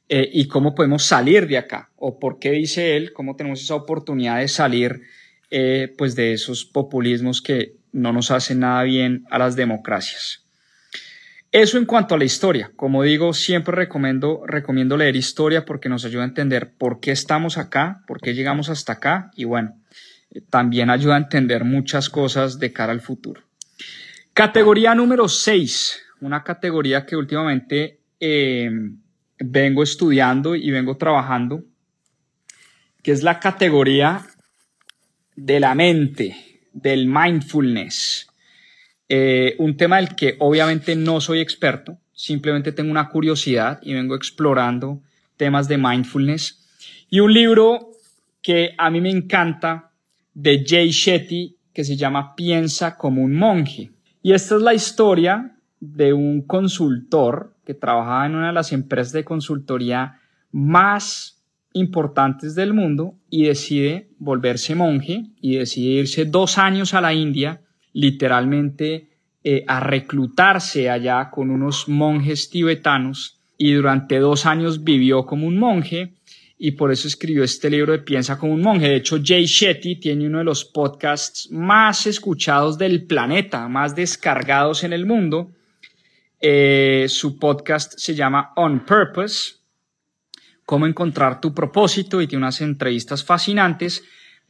[0.09, 3.75] eh, y cómo podemos salir de acá, o por qué dice él, cómo tenemos esa
[3.75, 5.03] oportunidad de salir
[5.51, 10.42] eh, pues de esos populismos que no nos hacen nada bien a las democracias.
[11.53, 12.71] Eso en cuanto a la historia.
[12.75, 17.59] Como digo, siempre recomiendo, recomiendo leer historia porque nos ayuda a entender por qué estamos
[17.59, 19.79] acá, por qué llegamos hasta acá y bueno,
[20.31, 23.43] eh, también ayuda a entender muchas cosas de cara al futuro.
[24.33, 27.99] Categoría número 6, una categoría que últimamente
[29.37, 31.65] vengo estudiando y vengo trabajando,
[33.03, 34.25] que es la categoría
[35.35, 38.32] de la mente, del mindfulness.
[39.09, 44.15] Eh, un tema del que obviamente no soy experto, simplemente tengo una curiosidad y vengo
[44.15, 45.01] explorando
[45.37, 46.59] temas de mindfulness.
[47.09, 47.91] Y un libro
[48.41, 49.91] que a mí me encanta
[50.33, 53.91] de Jay Shetty que se llama Piensa como un monje.
[54.21, 59.11] Y esta es la historia de un consultor que trabajaba en una de las empresas
[59.11, 60.19] de consultoría
[60.51, 61.41] más
[61.73, 67.61] importantes del mundo y decide volverse monje y decide irse dos años a la India,
[67.93, 69.07] literalmente
[69.43, 75.57] eh, a reclutarse allá con unos monjes tibetanos y durante dos años vivió como un
[75.57, 76.13] monje
[76.57, 78.87] y por eso escribió este libro de Piensa como un monje.
[78.87, 84.83] De hecho, Jay Shetty tiene uno de los podcasts más escuchados del planeta, más descargados
[84.83, 85.51] en el mundo.
[86.39, 89.63] Eh, su podcast se llama On Purpose
[90.65, 94.03] cómo encontrar tu propósito y tiene unas entrevistas fascinantes,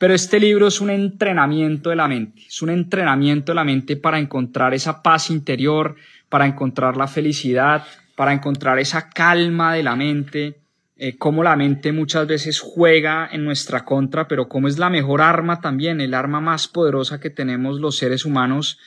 [0.03, 3.95] pero este libro es un entrenamiento de la mente, es un entrenamiento de la mente
[3.95, 5.95] para encontrar esa paz interior,
[6.27, 10.59] para encontrar la felicidad, para encontrar esa calma de la mente,
[10.97, 15.21] eh, cómo la mente muchas veces juega en nuestra contra, pero cómo es la mejor
[15.21, 18.79] arma también, el arma más poderosa que tenemos los seres humanos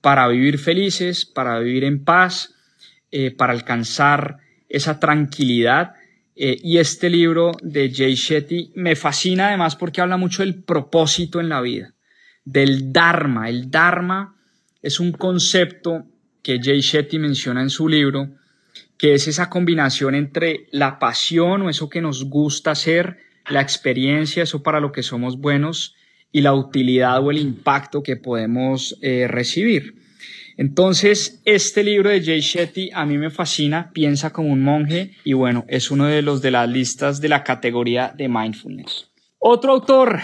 [0.00, 2.56] para vivir felices, para vivir en paz,
[3.12, 5.94] eh, para alcanzar esa tranquilidad
[6.42, 11.38] eh, y este libro de Jay Shetty me fascina además porque habla mucho del propósito
[11.38, 11.92] en la vida,
[12.46, 13.50] del Dharma.
[13.50, 14.36] El Dharma
[14.80, 16.06] es un concepto
[16.42, 18.30] que Jay Shetty menciona en su libro,
[18.96, 23.18] que es esa combinación entre la pasión o eso que nos gusta hacer,
[23.50, 25.94] la experiencia, eso para lo que somos buenos,
[26.32, 29.94] y la utilidad o el impacto que podemos eh, recibir.
[30.60, 35.32] Entonces, este libro de Jay Shetty a mí me fascina, piensa como un monje y
[35.32, 39.08] bueno, es uno de los de las listas de la categoría de mindfulness.
[39.38, 40.20] Otro autor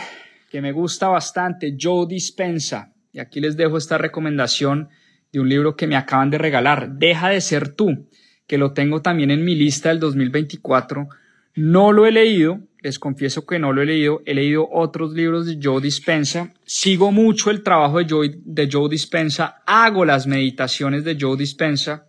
[0.51, 4.91] que me gusta bastante, Joe Dispensa, y aquí les dejo esta recomendación
[5.33, 8.07] de un libro que me acaban de regalar, Deja de ser tú,
[8.47, 11.09] que lo tengo también en mi lista del 2024.
[11.57, 15.47] No lo he leído, les confieso que no lo he leído, he leído otros libros
[15.47, 21.03] de Joe Dispensa, sigo mucho el trabajo de Joe, de Joe Dispensa, hago las meditaciones
[21.03, 22.07] de Joe Dispensa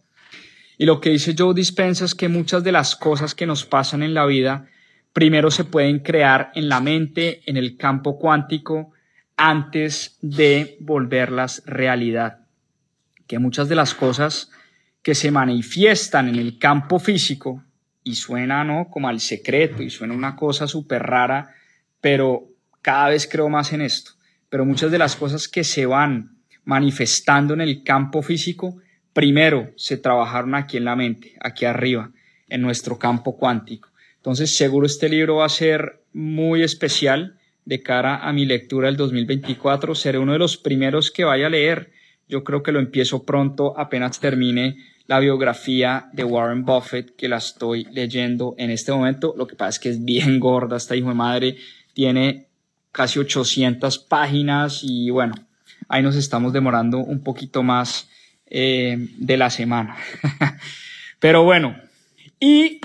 [0.77, 4.03] y lo que dice Joe Dispensa es que muchas de las cosas que nos pasan
[4.03, 4.67] en la vida
[5.11, 8.91] primero se pueden crear en la mente, en el campo cuántico,
[9.35, 12.41] antes de volverlas realidad.
[13.25, 14.51] Que muchas de las cosas
[15.01, 17.63] que se manifiestan en el campo físico
[18.07, 18.89] y suena, ¿no?
[18.89, 21.53] Como al secreto y suena una cosa súper rara,
[21.99, 22.47] pero
[22.81, 24.11] cada vez creo más en esto.
[24.49, 28.77] Pero muchas de las cosas que se van manifestando en el campo físico,
[29.11, 32.11] primero se trabajaron aquí en la mente, aquí arriba,
[32.47, 33.89] en nuestro campo cuántico.
[34.15, 38.95] Entonces, seguro este libro va a ser muy especial de cara a mi lectura del
[38.95, 39.95] 2024.
[39.95, 41.91] Seré uno de los primeros que vaya a leer.
[42.27, 47.37] Yo creo que lo empiezo pronto, apenas termine la biografía de Warren Buffett que la
[47.37, 49.33] estoy leyendo en este momento.
[49.37, 51.57] Lo que pasa es que es bien gorda esta hijo de madre,
[51.93, 52.47] tiene
[52.91, 55.35] casi 800 páginas y bueno,
[55.87, 58.09] ahí nos estamos demorando un poquito más
[58.45, 59.95] eh, de la semana.
[61.19, 61.75] Pero bueno,
[62.39, 62.81] y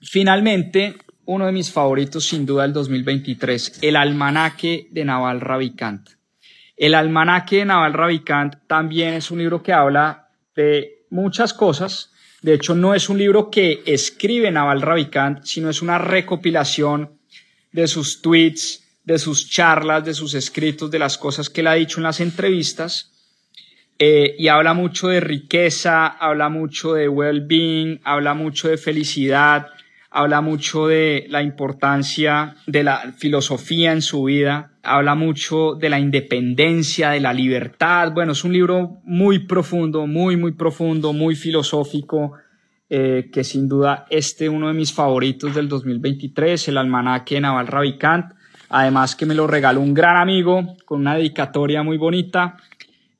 [0.00, 6.19] finalmente, uno de mis favoritos sin duda del 2023, el almanaque de Naval Ravikant.
[6.80, 12.10] El almanaque de Naval Ravikant también es un libro que habla de muchas cosas.
[12.40, 17.18] De hecho, no es un libro que escribe Naval Ravikant, sino es una recopilación
[17.70, 21.74] de sus tweets, de sus charlas, de sus escritos, de las cosas que él ha
[21.74, 23.12] dicho en las entrevistas.
[23.98, 29.66] Eh, y habla mucho de riqueza, habla mucho de well-being, habla mucho de felicidad,
[30.10, 36.00] habla mucho de la importancia de la filosofía en su vida, habla mucho de la
[36.00, 38.12] independencia, de la libertad.
[38.12, 42.32] Bueno, es un libro muy profundo, muy, muy profundo, muy filosófico,
[42.88, 47.68] eh, que sin duda este uno de mis favoritos del 2023, el almanaque de Naval
[47.68, 48.34] Ravikant.
[48.68, 52.56] Además que me lo regaló un gran amigo con una dedicatoria muy bonita,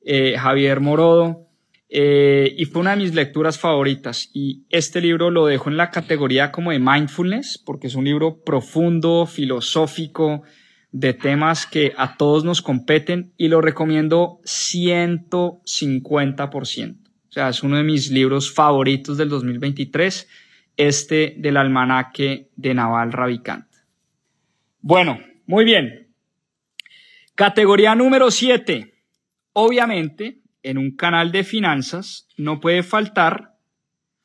[0.05, 1.50] eh, Javier Morodo.
[1.93, 4.31] Eh, y fue una de mis lecturas favoritas.
[4.33, 8.45] Y este libro lo dejo en la categoría como de mindfulness, porque es un libro
[8.45, 10.45] profundo, filosófico,
[10.93, 16.97] de temas que a todos nos competen y lo recomiendo 150%.
[17.29, 20.29] O sea, es uno de mis libros favoritos del 2023,
[20.77, 23.67] este del almanaque de Naval Ravikant.
[24.81, 26.09] Bueno, muy bien.
[27.37, 28.93] Categoría número 7.
[29.53, 33.57] Obviamente, en un canal de finanzas no puede faltar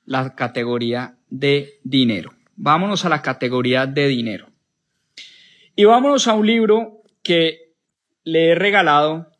[0.05, 2.33] la categoría de dinero.
[2.55, 4.49] Vámonos a la categoría de dinero.
[5.75, 7.73] Y vámonos a un libro que
[8.23, 9.31] le he regalado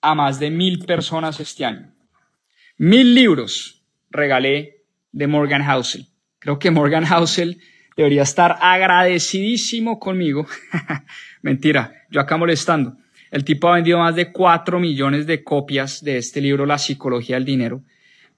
[0.00, 1.94] a más de mil personas este año.
[2.78, 6.06] Mil libros regalé de Morgan Housel.
[6.38, 7.60] Creo que Morgan Housel
[7.96, 10.46] debería estar agradecidísimo conmigo.
[11.42, 12.96] Mentira, yo acá molestando.
[13.30, 17.36] El tipo ha vendido más de 4 millones de copias de este libro, La psicología
[17.36, 17.82] del dinero,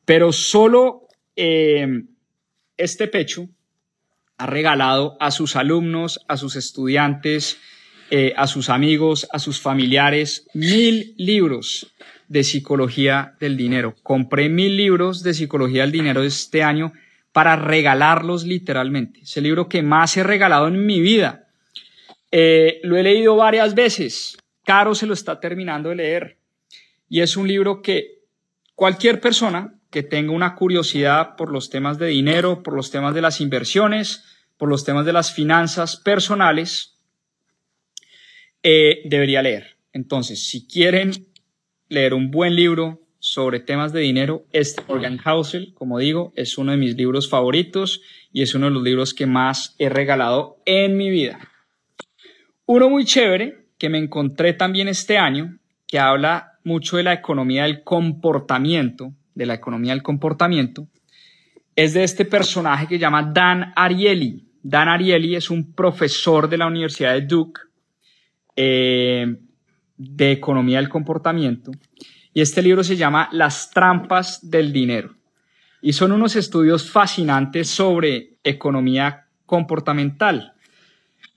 [0.04, 2.04] pero solo eh,
[2.76, 3.48] este pecho
[4.38, 7.58] ha regalado a sus alumnos, a sus estudiantes,
[8.10, 11.92] eh, a sus amigos, a sus familiares, mil libros
[12.28, 13.94] de psicología del dinero.
[14.02, 16.92] Compré mil libros de psicología del dinero este año
[17.32, 19.20] para regalarlos literalmente.
[19.20, 21.48] Es el libro que más he regalado en mi vida.
[22.30, 24.38] Eh, lo he leído varias veces.
[24.68, 26.36] Caro se lo está terminando de leer
[27.08, 28.24] y es un libro que
[28.74, 33.22] cualquier persona que tenga una curiosidad por los temas de dinero, por los temas de
[33.22, 34.26] las inversiones,
[34.58, 36.98] por los temas de las finanzas personales,
[38.62, 39.78] eh, debería leer.
[39.94, 41.12] Entonces, si quieren
[41.88, 46.72] leer un buen libro sobre temas de dinero, este Morgan Housel, como digo, es uno
[46.72, 48.02] de mis libros favoritos
[48.34, 51.40] y es uno de los libros que más he regalado en mi vida.
[52.66, 57.62] Uno muy chévere que me encontré también este año, que habla mucho de la economía
[57.62, 60.88] del comportamiento, de la economía del comportamiento,
[61.74, 64.44] es de este personaje que se llama Dan Ariely.
[64.62, 67.60] Dan Ariely es un profesor de la Universidad de Duke
[68.56, 69.36] eh,
[69.96, 71.70] de economía del comportamiento
[72.34, 75.14] y este libro se llama Las trampas del dinero.
[75.80, 80.54] Y son unos estudios fascinantes sobre economía comportamental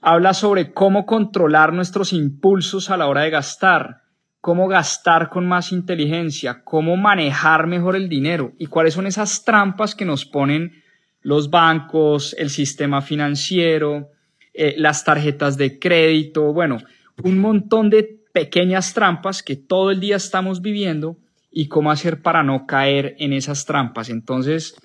[0.02, 4.02] habla sobre cómo controlar nuestros impulsos a la hora de gastar,
[4.42, 9.94] cómo gastar con más inteligencia, cómo manejar mejor el dinero y cuáles son esas trampas
[9.94, 10.84] que nos ponen
[11.22, 14.10] los bancos, el sistema financiero,
[14.56, 16.80] eh, las tarjetas de crédito, bueno,
[17.24, 21.18] un montón de pequeñas trampas que todo el día estamos viviendo
[21.52, 24.10] y cómo hacer para no caer en esas trampas.
[24.10, 24.76] Entonces,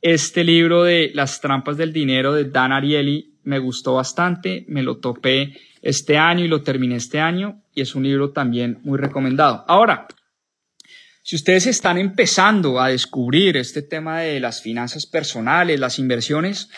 [0.00, 4.98] este libro de Las trampas del dinero de Dan Ariely me gustó bastante, me lo
[4.98, 9.64] topé este año y lo terminé este año y es un libro también muy recomendado.
[9.68, 10.06] Ahora,
[11.22, 16.70] si ustedes están empezando a descubrir este tema de las finanzas personales, las inversiones,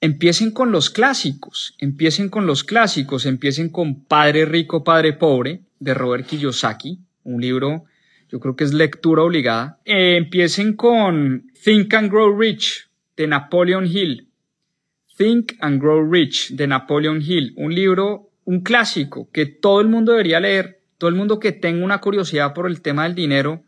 [0.00, 5.94] empiecen con los clásicos, empiecen con los clásicos, empiecen con Padre Rico, Padre Pobre de
[5.94, 7.84] Robert Kiyosaki, un libro
[8.30, 9.80] yo creo que es lectura obligada.
[9.84, 14.27] Eh, empiecen con Think and Grow Rich de Napoleon Hill,
[15.18, 20.12] Think and Grow Rich de Napoleon Hill, un libro, un clásico que todo el mundo
[20.12, 23.64] debería leer, todo el mundo que tenga una curiosidad por el tema del dinero,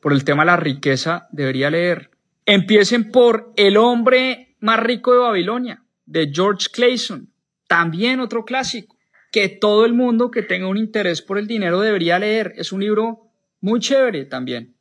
[0.00, 2.10] por el tema de la riqueza, debería leer.
[2.44, 7.30] Empiecen por El hombre más rico de Babilonia, de George Clayson,
[7.66, 8.98] también otro clásico,
[9.32, 12.52] que todo el mundo que tenga un interés por el dinero debería leer.
[12.56, 13.30] Es un libro
[13.62, 14.74] muy chévere también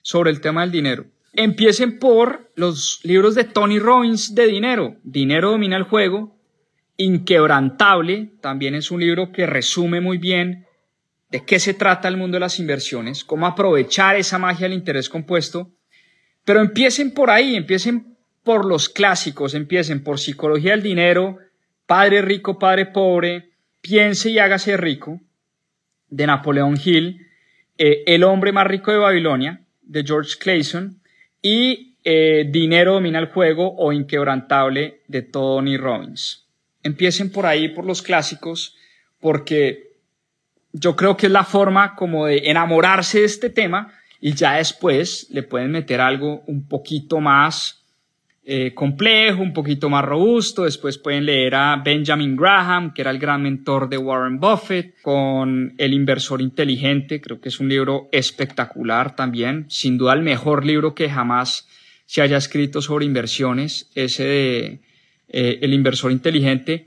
[0.00, 1.04] sobre el tema del dinero.
[1.36, 4.96] Empiecen por los libros de Tony Robbins de dinero.
[5.02, 6.34] Dinero domina el juego.
[6.96, 10.66] Inquebrantable también es un libro que resume muy bien
[11.30, 15.10] de qué se trata el mundo de las inversiones, cómo aprovechar esa magia del interés
[15.10, 15.70] compuesto.
[16.46, 21.36] Pero empiecen por ahí, empiecen por los clásicos, empiecen por psicología del dinero,
[21.84, 23.50] padre rico, padre pobre,
[23.82, 25.20] piense y hágase rico.
[26.08, 27.26] de Napoleón Hill,
[27.76, 31.02] eh, El hombre más rico de Babilonia, de George Clayson,
[31.42, 36.46] y eh, Dinero domina el juego o Inquebrantable, de Tony Robbins.
[36.82, 38.76] Empiecen por ahí, por los clásicos,
[39.20, 39.86] porque
[40.72, 45.28] yo creo que es la forma como de enamorarse de este tema y ya después
[45.30, 47.85] le pueden meter algo un poquito más
[48.48, 50.62] eh, complejo, un poquito más robusto.
[50.62, 55.74] Después pueden leer a Benjamin Graham, que era el gran mentor de Warren Buffett, con
[55.78, 57.20] El inversor inteligente.
[57.20, 59.66] Creo que es un libro espectacular también.
[59.68, 61.66] Sin duda el mejor libro que jamás
[62.06, 64.80] se haya escrito sobre inversiones, ese de
[65.28, 66.86] eh, El inversor inteligente.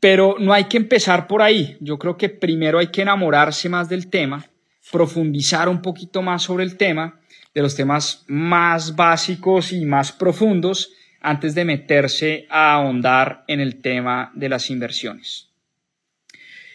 [0.00, 1.76] Pero no hay que empezar por ahí.
[1.78, 4.44] Yo creo que primero hay que enamorarse más del tema,
[4.90, 7.20] profundizar un poquito más sobre el tema
[7.56, 10.92] de los temas más básicos y más profundos
[11.22, 15.48] antes de meterse a ahondar en el tema de las inversiones.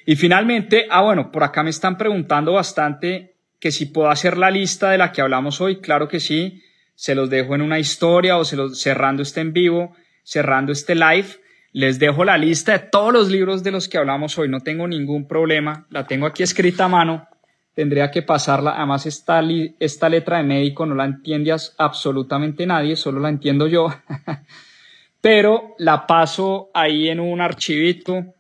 [0.08, 4.50] Y finalmente, ah bueno, por acá me están preguntando bastante que si puedo hacer la
[4.50, 6.64] lista de la que hablamos hoy, claro que sí,
[6.96, 10.96] se los dejo en una historia o se los cerrando este en vivo, cerrando este
[10.96, 11.28] live,
[11.74, 14.88] les dejo la lista de todos los libros de los que hablamos hoy, no tengo
[14.88, 17.28] ningún problema, la tengo aquí escrita a mano
[17.74, 18.76] tendría que pasarla.
[18.78, 19.42] Además, esta,
[19.80, 23.90] esta letra de médico no la entiende absolutamente nadie, solo la entiendo yo.
[25.22, 28.34] Pero la paso ahí en un archivito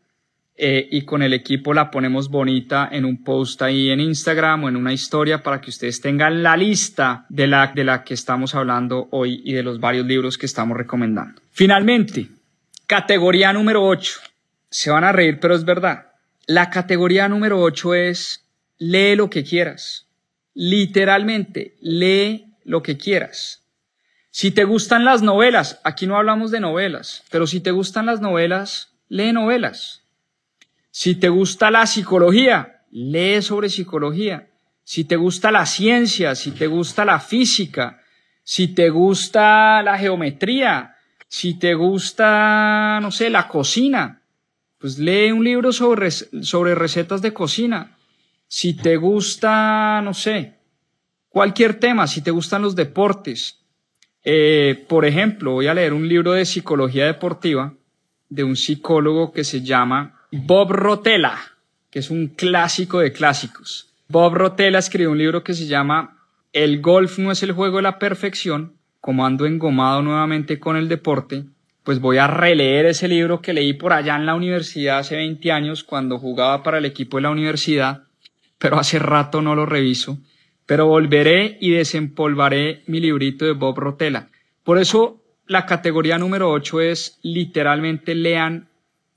[0.57, 4.69] eh, y con el equipo la ponemos bonita en un post ahí en Instagram o
[4.69, 8.53] en una historia para que ustedes tengan la lista de la, de la que estamos
[8.53, 11.41] hablando hoy y de los varios libros que estamos recomendando.
[11.51, 12.27] Finalmente,
[12.85, 14.19] categoría número 8.
[14.69, 16.07] Se van a reír, pero es verdad.
[16.47, 18.40] La categoría número 8 es
[18.81, 20.07] lee lo que quieras.
[20.55, 23.63] Literalmente, lee lo que quieras.
[24.31, 28.21] Si te gustan las novelas, aquí no hablamos de novelas, pero si te gustan las
[28.21, 30.01] novelas, lee novelas.
[30.89, 34.47] Si te gusta la psicología, lee sobre psicología.
[34.83, 38.01] Si te gusta la ciencia, si te gusta la física,
[38.43, 40.95] si te gusta la geometría,
[41.27, 44.23] si te gusta, no sé, la cocina,
[44.79, 47.97] pues lee un libro sobre, sobre recetas de cocina
[48.53, 50.55] si te gusta, no sé,
[51.29, 53.61] cualquier tema, si te gustan los deportes.
[54.25, 57.73] Eh, por ejemplo, voy a leer un libro de psicología deportiva
[58.27, 61.37] de un psicólogo que se llama Bob Rotella,
[61.89, 63.93] que es un clásico de clásicos.
[64.09, 66.17] Bob Rotella escribió un libro que se llama
[66.51, 70.89] El golf no es el juego de la perfección, como ando engomado nuevamente con el
[70.89, 71.45] deporte,
[71.83, 75.53] pues voy a releer ese libro que leí por allá en la universidad hace 20
[75.53, 78.10] años cuando jugaba para el equipo de la universidad
[78.61, 80.19] pero hace rato no lo reviso.
[80.67, 84.29] Pero volveré y desempolvaré mi librito de Bob Rotella.
[84.63, 88.69] Por eso la categoría número 8 es literalmente lean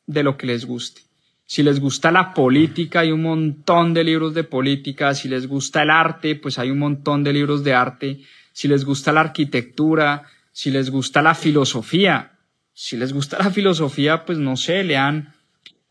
[0.06, 1.02] de lo que les guste.
[1.44, 5.12] Si les gusta la política, hay un montón de libros de política.
[5.12, 8.20] Si les gusta el arte, pues hay un montón de libros de arte.
[8.54, 10.22] Si les gusta la arquitectura,
[10.52, 12.38] si les gusta la filosofía,
[12.72, 15.33] si les gusta la filosofía, pues no sé, lean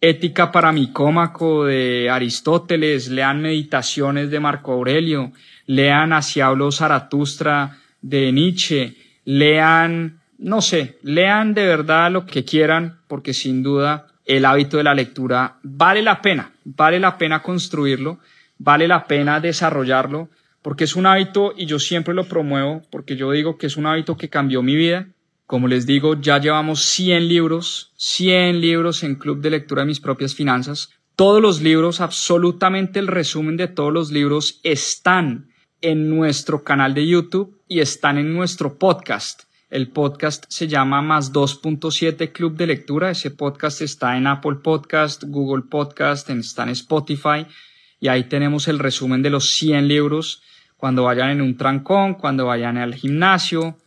[0.06, 5.32] Ética para Micómaco de Aristóteles, lean Meditaciones de Marco Aurelio,
[5.66, 13.00] lean Hacia habló Zaratustra de Nietzsche, lean, no sé, lean de verdad lo que quieran,
[13.08, 18.20] porque sin duda el hábito de la lectura vale la pena, vale la pena construirlo,
[18.58, 20.28] vale la pena desarrollarlo,
[20.62, 23.86] porque es un hábito y yo siempre lo promuevo, porque yo digo que es un
[23.86, 25.08] hábito que cambió mi vida
[25.46, 30.00] como les digo, ya llevamos 100 libros, 100 libros en Club de Lectura de mis
[30.00, 30.90] propias finanzas.
[31.16, 35.50] Todos los libros, absolutamente el resumen de todos los libros están
[35.82, 39.44] en nuestro canal de YouTube y están en nuestro podcast.
[39.70, 43.12] El podcast se llama Más 2.7 Club de Lectura.
[43.12, 47.46] Ese podcast está en Apple Podcast, Google Podcast, está en Spotify.
[48.00, 50.42] Y ahí tenemos el resumen de los 100 libros
[50.78, 53.78] cuando vayan en un trancón, cuando vayan al gimnasio,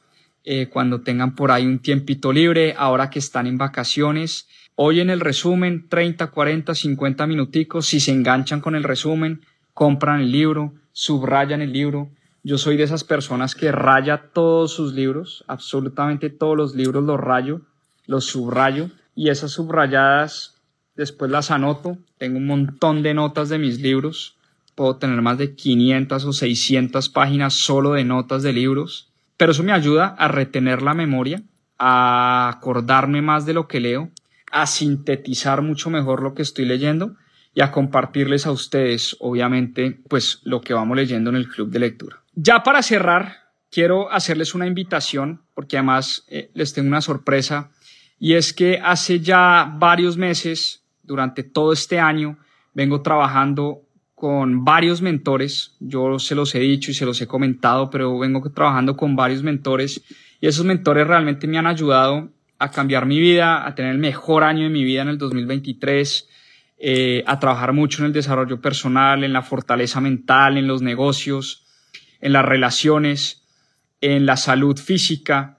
[0.49, 4.47] eh, cuando tengan por ahí un tiempito libre, ahora que están en vacaciones.
[4.77, 9.41] Hoy en el resumen, 30, 40, 50 minuticos, si se enganchan con el resumen,
[9.75, 12.11] compran el libro, subrayan el libro.
[12.45, 17.19] Yo soy de esas personas que raya todos sus libros, absolutamente todos los libros los
[17.19, 17.63] rayo,
[18.07, 20.63] los subrayo y esas subrayadas
[20.95, 21.99] después las anoto.
[22.19, 24.37] Tengo un montón de notas de mis libros.
[24.77, 29.11] Puedo tener más de 500 o 600 páginas solo de notas de libros.
[29.37, 31.43] Pero eso me ayuda a retener la memoria,
[31.79, 34.11] a acordarme más de lo que leo,
[34.51, 37.17] a sintetizar mucho mejor lo que estoy leyendo
[37.55, 41.79] y a compartirles a ustedes, obviamente, pues lo que vamos leyendo en el club de
[41.79, 42.23] lectura.
[42.35, 47.71] Ya para cerrar, quiero hacerles una invitación, porque además eh, les tengo una sorpresa,
[48.19, 52.39] y es que hace ya varios meses, durante todo este año,
[52.75, 53.86] vengo trabajando
[54.17, 55.77] con varios mentores.
[55.79, 59.45] Yo se los he dicho y se los he comentado, pero vengo trabajando con varios
[59.45, 60.03] mentores
[60.41, 64.43] y esos mentores realmente me han ayudado a cambiar mi vida, a tener el mejor
[64.43, 66.29] año de mi vida en el 2023,
[66.79, 71.67] eh, a trabajar mucho en el desarrollo personal, en la fortaleza mental, en los negocios,
[72.23, 73.45] en las relaciones,
[74.01, 75.59] en la salud física.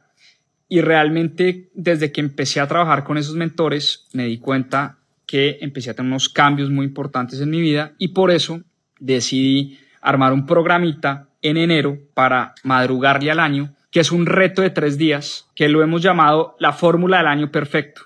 [0.68, 4.98] Y realmente desde que empecé a trabajar con esos mentores me di cuenta
[5.28, 8.62] que empecé a tener unos cambios muy importantes en mi vida y por eso
[9.00, 14.70] decidí armar un programita en enero para madrugarle al año, que es un reto de
[14.70, 18.04] tres días, que lo hemos llamado la fórmula del año perfecto.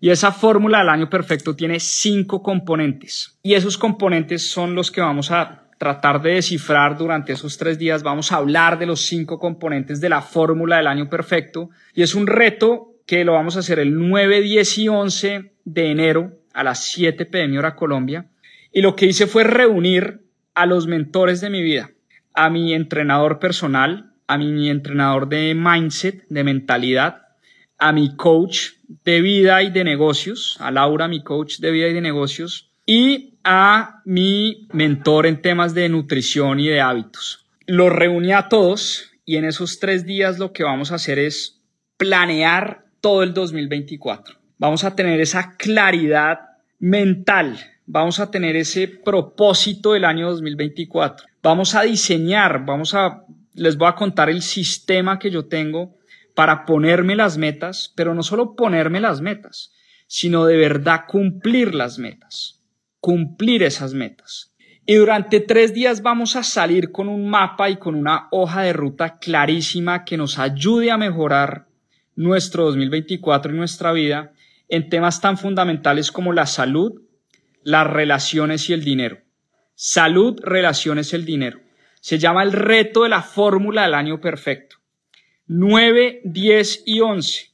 [0.00, 3.38] Y esa fórmula del año perfecto tiene cinco componentes.
[3.42, 8.02] Y esos componentes son los que vamos a tratar de descifrar durante esos tres días.
[8.02, 11.68] Vamos a hablar de los cinco componentes de la fórmula del año perfecto.
[11.94, 15.90] Y es un reto que lo vamos a hacer el 9, 10 y 11 de
[15.90, 18.26] enero a las 7 pm hora Colombia.
[18.72, 20.20] Y lo que hice fue reunir
[20.54, 21.90] a los mentores de mi vida,
[22.34, 27.22] a mi entrenador personal, a mi entrenador de mindset, de mentalidad,
[27.78, 28.72] a mi coach
[29.04, 33.38] de vida y de negocios, a Laura, mi coach de vida y de negocios, y
[33.42, 37.46] a mi mentor en temas de nutrición y de hábitos.
[37.66, 41.60] Los reuní a todos y en esos tres días lo que vamos a hacer es
[41.96, 46.38] planear todo el 2024 vamos a tener esa claridad
[46.78, 53.78] mental, vamos a tener ese propósito del año 2024, vamos a diseñar, vamos a, les
[53.78, 55.96] voy a contar el sistema que yo tengo
[56.34, 59.72] para ponerme las metas, pero no solo ponerme las metas,
[60.06, 62.60] sino de verdad cumplir las metas,
[63.00, 64.52] cumplir esas metas.
[64.84, 68.74] Y durante tres días vamos a salir con un mapa y con una hoja de
[68.74, 71.66] ruta clarísima que nos ayude a mejorar
[72.14, 74.34] nuestro 2024 y nuestra vida
[74.70, 77.02] en temas tan fundamentales como la salud,
[77.62, 79.18] las relaciones y el dinero.
[79.74, 81.60] Salud, relaciones, el dinero.
[82.00, 84.76] Se llama el reto de la fórmula del año perfecto.
[85.46, 87.50] 9, 10 y 11.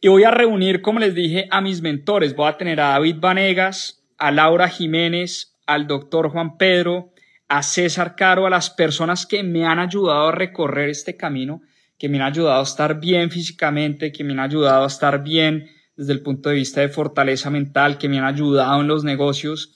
[0.00, 2.34] Y voy a reunir, como les dije, a mis mentores.
[2.34, 7.12] Voy a tener a David Vanegas, a Laura Jiménez, al doctor Juan Pedro,
[7.48, 11.62] a César Caro, a las personas que me han ayudado a recorrer este camino,
[11.98, 15.70] que me han ayudado a estar bien físicamente, que me han ayudado a estar bien
[15.96, 19.74] desde el punto de vista de fortaleza mental, que me han ayudado en los negocios.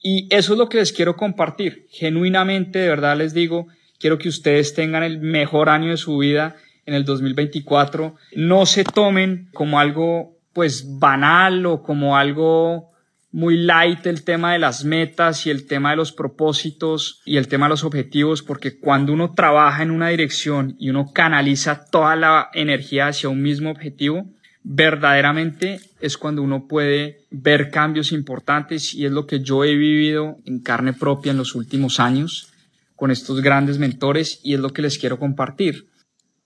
[0.00, 1.86] Y eso es lo que les quiero compartir.
[1.90, 3.66] Genuinamente, de verdad les digo,
[3.98, 8.14] quiero que ustedes tengan el mejor año de su vida en el 2024.
[8.36, 12.88] No se tomen como algo pues banal o como algo
[13.36, 17.48] muy light el tema de las metas y el tema de los propósitos y el
[17.48, 22.16] tema de los objetivos, porque cuando uno trabaja en una dirección y uno canaliza toda
[22.16, 24.24] la energía hacia un mismo objetivo,
[24.68, 30.38] verdaderamente es cuando uno puede ver cambios importantes y es lo que yo he vivido
[30.44, 32.52] en carne propia en los últimos años
[32.96, 35.86] con estos grandes mentores y es lo que les quiero compartir.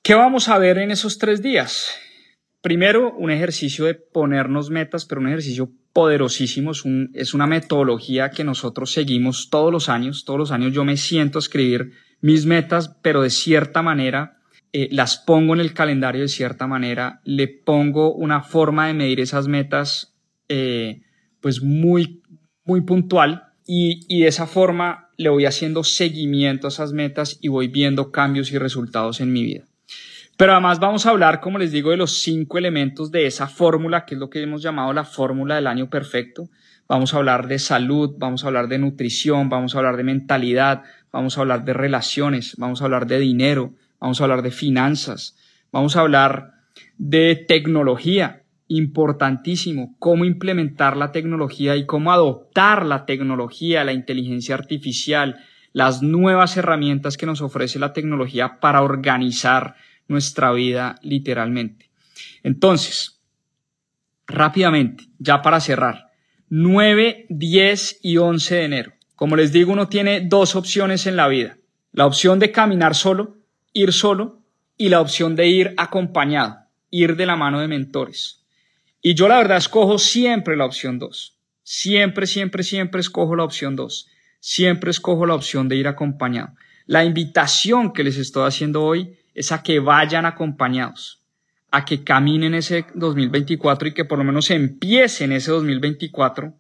[0.02, 1.94] ¿Qué vamos a ver en esos tres días?
[2.60, 6.72] Primero, un ejercicio de ponernos metas, pero un ejercicio poderosísimo.
[7.14, 10.26] Es, una metodología que nosotros seguimos todos los años.
[10.26, 14.39] Todos los años yo me siento a escribir mis metas, pero de cierta manera
[14.72, 19.20] eh, las pongo en el calendario de cierta manera, le pongo una forma de medir
[19.20, 20.16] esas metas
[20.48, 21.02] eh,
[21.40, 22.22] pues muy,
[22.64, 27.48] muy puntual y, y de esa forma le voy haciendo seguimiento a esas metas y
[27.48, 29.64] voy viendo cambios y resultados en mi vida.
[30.40, 34.06] Pero además vamos a hablar, como les digo, de los cinco elementos de esa fórmula,
[34.06, 36.48] que es lo que hemos llamado la fórmula del año perfecto.
[36.88, 40.82] Vamos a hablar de salud, vamos a hablar de nutrición, vamos a hablar de mentalidad,
[41.12, 45.36] vamos a hablar de relaciones, vamos a hablar de dinero, vamos a hablar de finanzas,
[45.70, 46.55] vamos a hablar
[46.98, 55.44] de tecnología, importantísimo, cómo implementar la tecnología y cómo adoptar la tecnología, la inteligencia artificial,
[55.72, 59.74] las nuevas herramientas que nos ofrece la tecnología para organizar
[60.07, 61.90] nuestra vida literalmente.
[62.42, 63.20] Entonces,
[64.26, 66.11] rápidamente, ya para cerrar,
[66.48, 68.92] 9, 10 y 11 de enero.
[69.16, 71.59] Como les digo, uno tiene dos opciones en la vida.
[71.92, 73.39] La opción de caminar solo
[73.72, 74.40] ir solo
[74.76, 76.58] y la opción de ir acompañado,
[76.90, 78.44] ir de la mano de mentores.
[79.02, 81.36] Y yo la verdad escojo siempre la opción 2.
[81.62, 84.08] Siempre, siempre, siempre escojo la opción 2.
[84.40, 86.54] Siempre escojo la opción de ir acompañado.
[86.86, 91.22] La invitación que les estoy haciendo hoy es a que vayan acompañados,
[91.70, 96.52] a que caminen ese 2024 y que por lo menos empiecen ese 2024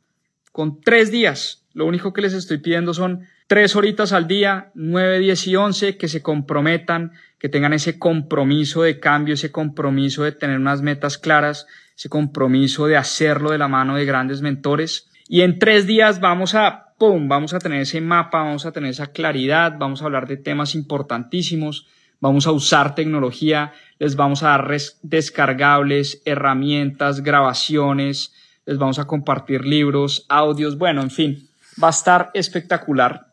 [0.52, 1.64] con tres días.
[1.72, 5.96] Lo único que les estoy pidiendo son tres horitas al día, nueve, diez y once,
[5.96, 11.18] que se comprometan, que tengan ese compromiso de cambio, ese compromiso de tener unas metas
[11.18, 16.20] claras, ese compromiso de hacerlo de la mano de grandes mentores Y en tres días
[16.20, 20.04] vamos a, ¡pum!, vamos a tener ese mapa, vamos a tener esa claridad, vamos a
[20.04, 21.88] hablar de temas importantísimos,
[22.20, 24.70] vamos a usar tecnología, les vamos a dar
[25.02, 28.32] descargables, herramientas, grabaciones,
[28.64, 31.48] les vamos a compartir libros, audios, bueno, en fin,
[31.82, 33.29] va a estar espectacular.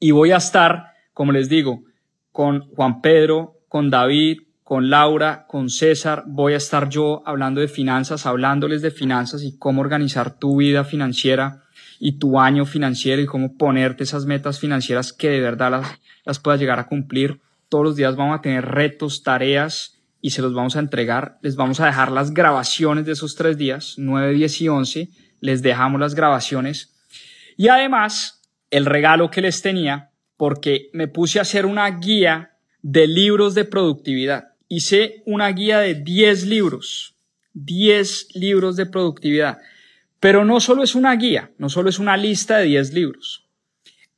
[0.00, 1.82] Y voy a estar, como les digo,
[2.30, 7.68] con Juan Pedro, con David, con Laura, con César, voy a estar yo hablando de
[7.68, 11.62] finanzas, hablándoles de finanzas y cómo organizar tu vida financiera
[11.98, 16.38] y tu año financiero y cómo ponerte esas metas financieras que de verdad las, las
[16.38, 17.40] puedas llegar a cumplir.
[17.70, 21.38] Todos los días vamos a tener retos, tareas y se los vamos a entregar.
[21.40, 25.08] Les vamos a dejar las grabaciones de esos tres días, 9, 10 y 11.
[25.40, 26.94] Les dejamos las grabaciones.
[27.56, 28.37] Y además,
[28.70, 32.52] el regalo que les tenía, porque me puse a hacer una guía
[32.82, 34.52] de libros de productividad.
[34.68, 37.14] Hice una guía de 10 libros,
[37.54, 39.58] 10 libros de productividad.
[40.20, 43.46] Pero no solo es una guía, no solo es una lista de 10 libros.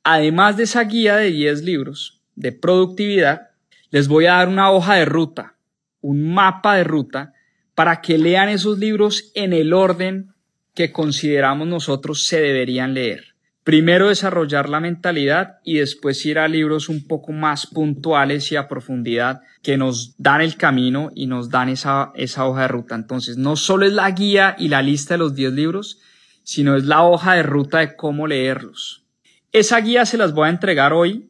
[0.03, 3.49] Además de esa guía de 10 libros de productividad,
[3.89, 5.55] les voy a dar una hoja de ruta,
[6.01, 7.33] un mapa de ruta,
[7.75, 10.33] para que lean esos libros en el orden
[10.73, 13.30] que consideramos nosotros se deberían leer
[13.63, 18.67] primero desarrollar la mentalidad y después ir a libros un poco más puntuales y a
[18.67, 22.95] profundidad que nos dan el camino y nos dan esa, esa hoja de ruta.
[22.95, 25.99] Entonces, no solo es la guía y la lista de los 10 libros,
[26.43, 29.05] sino es la hoja de ruta de cómo leerlos.
[29.51, 31.29] Esa guía se las voy a entregar hoy,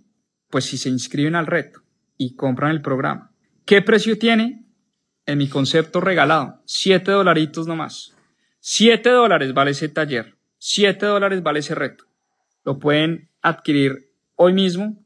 [0.49, 1.81] pues si se inscriben al reto
[2.17, 3.31] y compran el programa.
[3.65, 4.63] ¿Qué precio tiene?
[5.25, 8.13] En mi concepto regalado, 7 dolaritos nomás.
[8.59, 10.35] 7 dólares vale ese taller.
[10.59, 12.10] 7 dólares vale ese reto
[12.63, 14.97] lo pueden adquirir hoy mismo.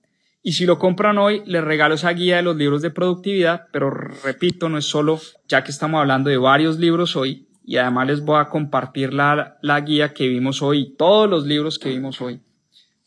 [0.42, 3.90] Y si lo compran hoy, les regalo esa guía de los libros de productividad, pero
[3.90, 8.22] repito, no es solo, ya que estamos hablando de varios libros hoy, y además les
[8.22, 12.40] voy a compartir la, la guía que vimos hoy, todos los libros que vimos hoy.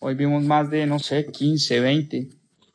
[0.01, 2.29] Hoy vimos más de, no sé, 15, 20,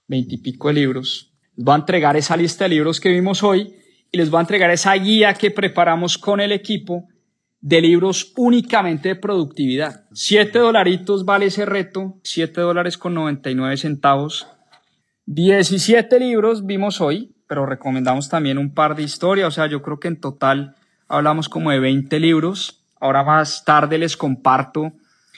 [0.08, 1.34] 20 y pico de libros.
[1.56, 3.76] Les voy a entregar esa lista de libros que vimos hoy
[4.12, 7.08] y les voy a entregar esa guía que preparamos con el equipo
[7.64, 10.04] de libros únicamente de productividad.
[10.12, 14.46] Siete dolaritos vale ese reto, siete dólares con 99 centavos.
[15.28, 19.98] 17 libros vimos hoy, pero recomendamos también un par de historias, o sea, yo creo
[19.98, 20.76] que en total
[21.08, 22.84] hablamos como de 20 libros.
[23.00, 24.92] Ahora más tarde les comparto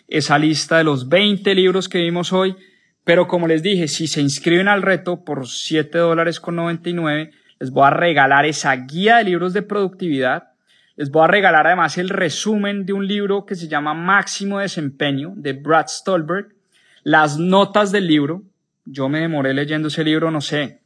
[0.07, 2.55] esa lista de los 20 libros que vimos hoy,
[3.03, 7.69] pero como les dije, si se inscriben al reto por 7 dólares con 99, les
[7.69, 10.55] voy a regalar esa guía de libros de productividad
[10.96, 15.34] les voy a regalar además el resumen de un libro que se llama Máximo Desempeño
[15.36, 16.56] de Brad Stolberg,
[17.04, 18.43] las notas del libro.
[18.86, 20.82] Yo me demoré leyendo ese libro, no sé,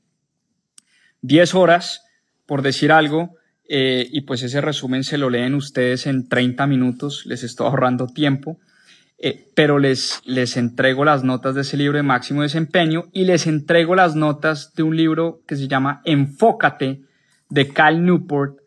[1.21, 2.05] 10 horas,
[2.45, 3.35] por decir algo,
[3.67, 8.07] eh, y pues ese resumen se lo leen ustedes en 30 minutos, les estoy ahorrando
[8.07, 8.57] tiempo,
[9.19, 13.45] eh, pero les, les entrego las notas de ese libro de máximo desempeño y les
[13.45, 17.01] entrego las notas de un libro que se llama Enfócate
[17.49, 18.58] de Cal Newport,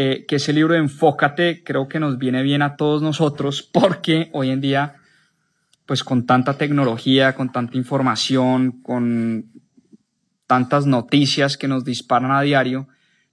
[0.00, 4.30] eh, que ese libro de Enfócate creo que nos viene bien a todos nosotros porque
[4.32, 4.94] hoy en día,
[5.86, 9.46] pues con tanta tecnología, con tanta información, con
[10.46, 12.86] tantas noticias que nos disparan a diario,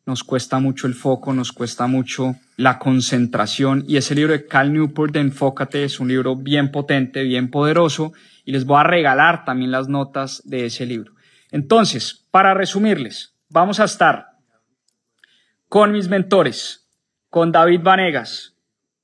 [0.08, 4.74] nos cuesta mucho el foco, nos cuesta mucho la concentración y ese libro de Cal
[4.74, 8.12] Newport de Enfócate es un libro bien potente, bien poderoso
[8.44, 11.14] y les voy a regalar también las notas de ese libro.
[11.52, 14.35] Entonces, para resumirles, vamos a estar
[15.76, 16.88] con mis mentores,
[17.30, 18.56] con David Vanegas,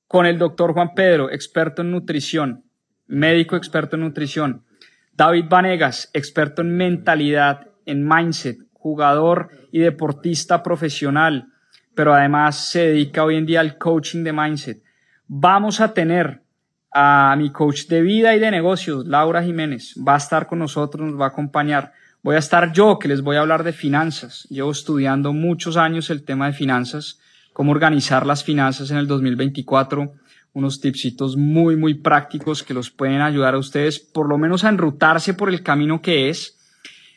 [0.06, 2.64] con el doctor Juan Pedro, experto en nutrición,
[3.06, 4.64] médico experto en nutrición,
[5.12, 11.52] David Vanegas, experto en mentalidad, en mindset, jugador y deportista profesional,
[11.94, 14.82] pero además se dedica hoy en día al coaching de mindset.
[15.26, 16.42] Vamos a tener
[16.90, 21.06] a mi coach de vida y de negocios, Laura Jiménez, va a estar con nosotros,
[21.06, 21.92] nos va a acompañar.
[22.24, 24.46] Voy a estar yo, que les voy a hablar de finanzas.
[24.48, 27.18] Llevo estudiando muchos años el tema de finanzas,
[27.52, 30.12] cómo organizar las finanzas en el 2024,
[30.52, 34.68] unos tipsitos muy, muy prácticos que los pueden ayudar a ustedes, por lo menos a
[34.68, 36.56] enrutarse por el camino que es,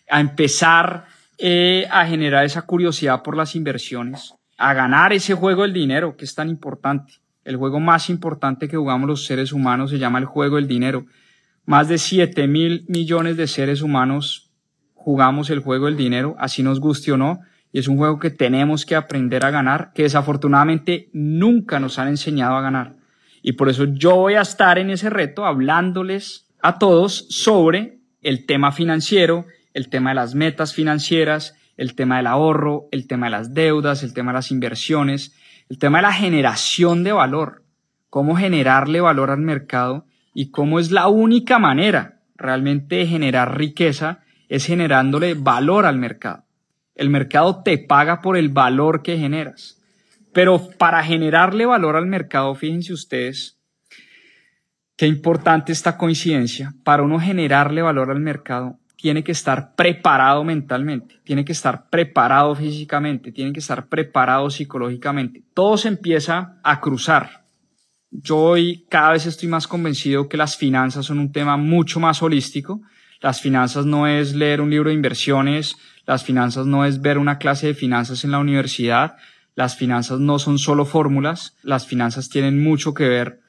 [0.10, 1.06] a empezar
[1.38, 6.26] eh, a generar esa curiosidad por las inversiones, a ganar ese juego del dinero que
[6.26, 7.14] es tan importante.
[7.43, 11.06] El juego más importante que jugamos los seres humanos se llama el juego del dinero.
[11.66, 14.45] Más de 7 mil millones de seres humanos
[15.06, 17.39] jugamos el juego del dinero, así nos guste o no,
[17.72, 22.10] y es un juego que tenemos que aprender a ganar, que desafortunadamente nunca nos han
[22.10, 22.95] enseñado a ganar.
[23.41, 28.45] Y por eso yo voy a estar en ese reto hablándoles a todos sobre el
[28.45, 33.32] tema financiero, el tema de las metas financieras, el tema del ahorro, el tema de
[33.32, 35.36] las deudas, el tema de las inversiones,
[35.70, 37.66] el tema de la generación de valor
[38.16, 44.20] cómo generarle valor al mercado y cómo es la única manera realmente de generar riqueza
[44.50, 46.46] es generándole valor al mercado.
[46.96, 49.82] El mercado te paga por el valor que generas.
[50.34, 53.58] Pero para generarle valor al mercado, fíjense ustedes,
[54.98, 56.74] qué importante esta coincidencia.
[56.84, 62.56] Para uno generarle valor al mercado, tiene que estar preparado mentalmente, tiene que estar preparado
[62.56, 65.43] físicamente, tiene que estar preparado psicológicamente.
[65.54, 67.46] Todo se empieza a cruzar.
[68.10, 72.22] Yo hoy cada vez estoy más convencido que las finanzas son un tema mucho más
[72.24, 72.82] holístico.
[73.22, 77.38] Las finanzas no es leer un libro de inversiones, las finanzas no es ver una
[77.38, 79.16] clase de finanzas en la universidad,
[79.55, 83.39] las finanzas no son solo fórmulas, las finanzas tienen mucho que ver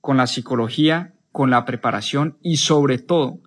[0.00, 3.38] con la psicología, con la preparación y sobre todo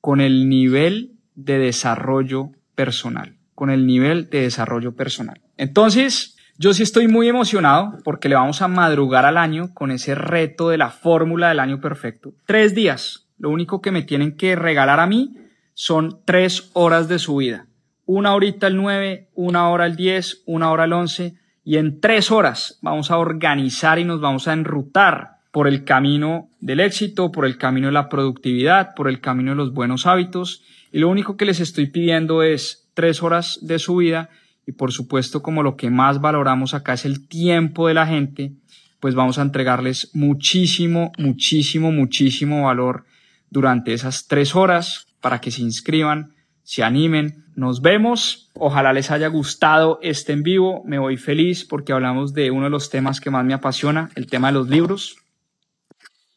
[0.00, 5.40] con el nivel de desarrollo personal, con el nivel de desarrollo personal.
[5.56, 10.14] Entonces, yo sí estoy muy emocionado porque le vamos a madrugar al año con ese
[10.14, 12.34] reto de la fórmula del año perfecto.
[12.46, 13.21] Tres días.
[13.42, 15.34] Lo único que me tienen que regalar a mí
[15.74, 17.66] son tres horas de su vida.
[18.06, 21.34] Una horita al 9, una hora al 10, una hora al 11
[21.64, 26.50] y en tres horas vamos a organizar y nos vamos a enrutar por el camino
[26.60, 30.62] del éxito, por el camino de la productividad, por el camino de los buenos hábitos.
[30.92, 34.30] Y lo único que les estoy pidiendo es tres horas de su vida
[34.68, 38.52] y por supuesto como lo que más valoramos acá es el tiempo de la gente,
[39.00, 43.04] pues vamos a entregarles muchísimo, muchísimo, muchísimo valor
[43.52, 47.44] durante esas tres horas para que se inscriban, se animen.
[47.54, 48.50] Nos vemos.
[48.54, 50.82] Ojalá les haya gustado este en vivo.
[50.86, 54.26] Me voy feliz porque hablamos de uno de los temas que más me apasiona, el
[54.26, 55.16] tema de los libros.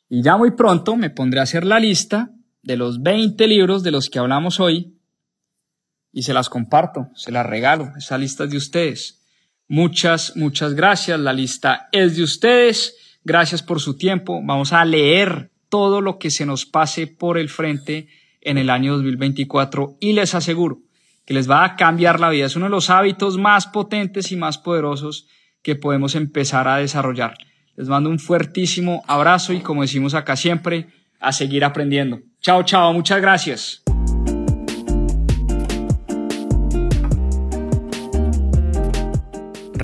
[0.09, 3.91] Y ya muy pronto me pondré a hacer la lista de los 20 libros de
[3.91, 4.99] los que hablamos hoy
[6.11, 7.93] y se las comparto, se las regalo.
[7.97, 9.22] Esa lista es de ustedes.
[9.70, 11.18] Muchas, muchas gracias.
[11.18, 13.20] La lista es de ustedes.
[13.24, 14.41] Gracias por su tiempo.
[14.43, 18.07] Vamos a leer todo lo que se nos pase por el frente
[18.39, 20.80] en el año 2024 y les aseguro
[21.26, 22.45] que les va a cambiar la vida.
[22.45, 25.28] Es uno de los hábitos más potentes y más poderosos
[25.61, 27.38] que podemos empezar a desarrollar.
[27.76, 30.88] Les mando un fuertísimo abrazo y como decimos acá siempre,
[31.19, 32.21] a seguir aprendiendo.
[32.39, 33.84] Chao, chao, muchas gracias.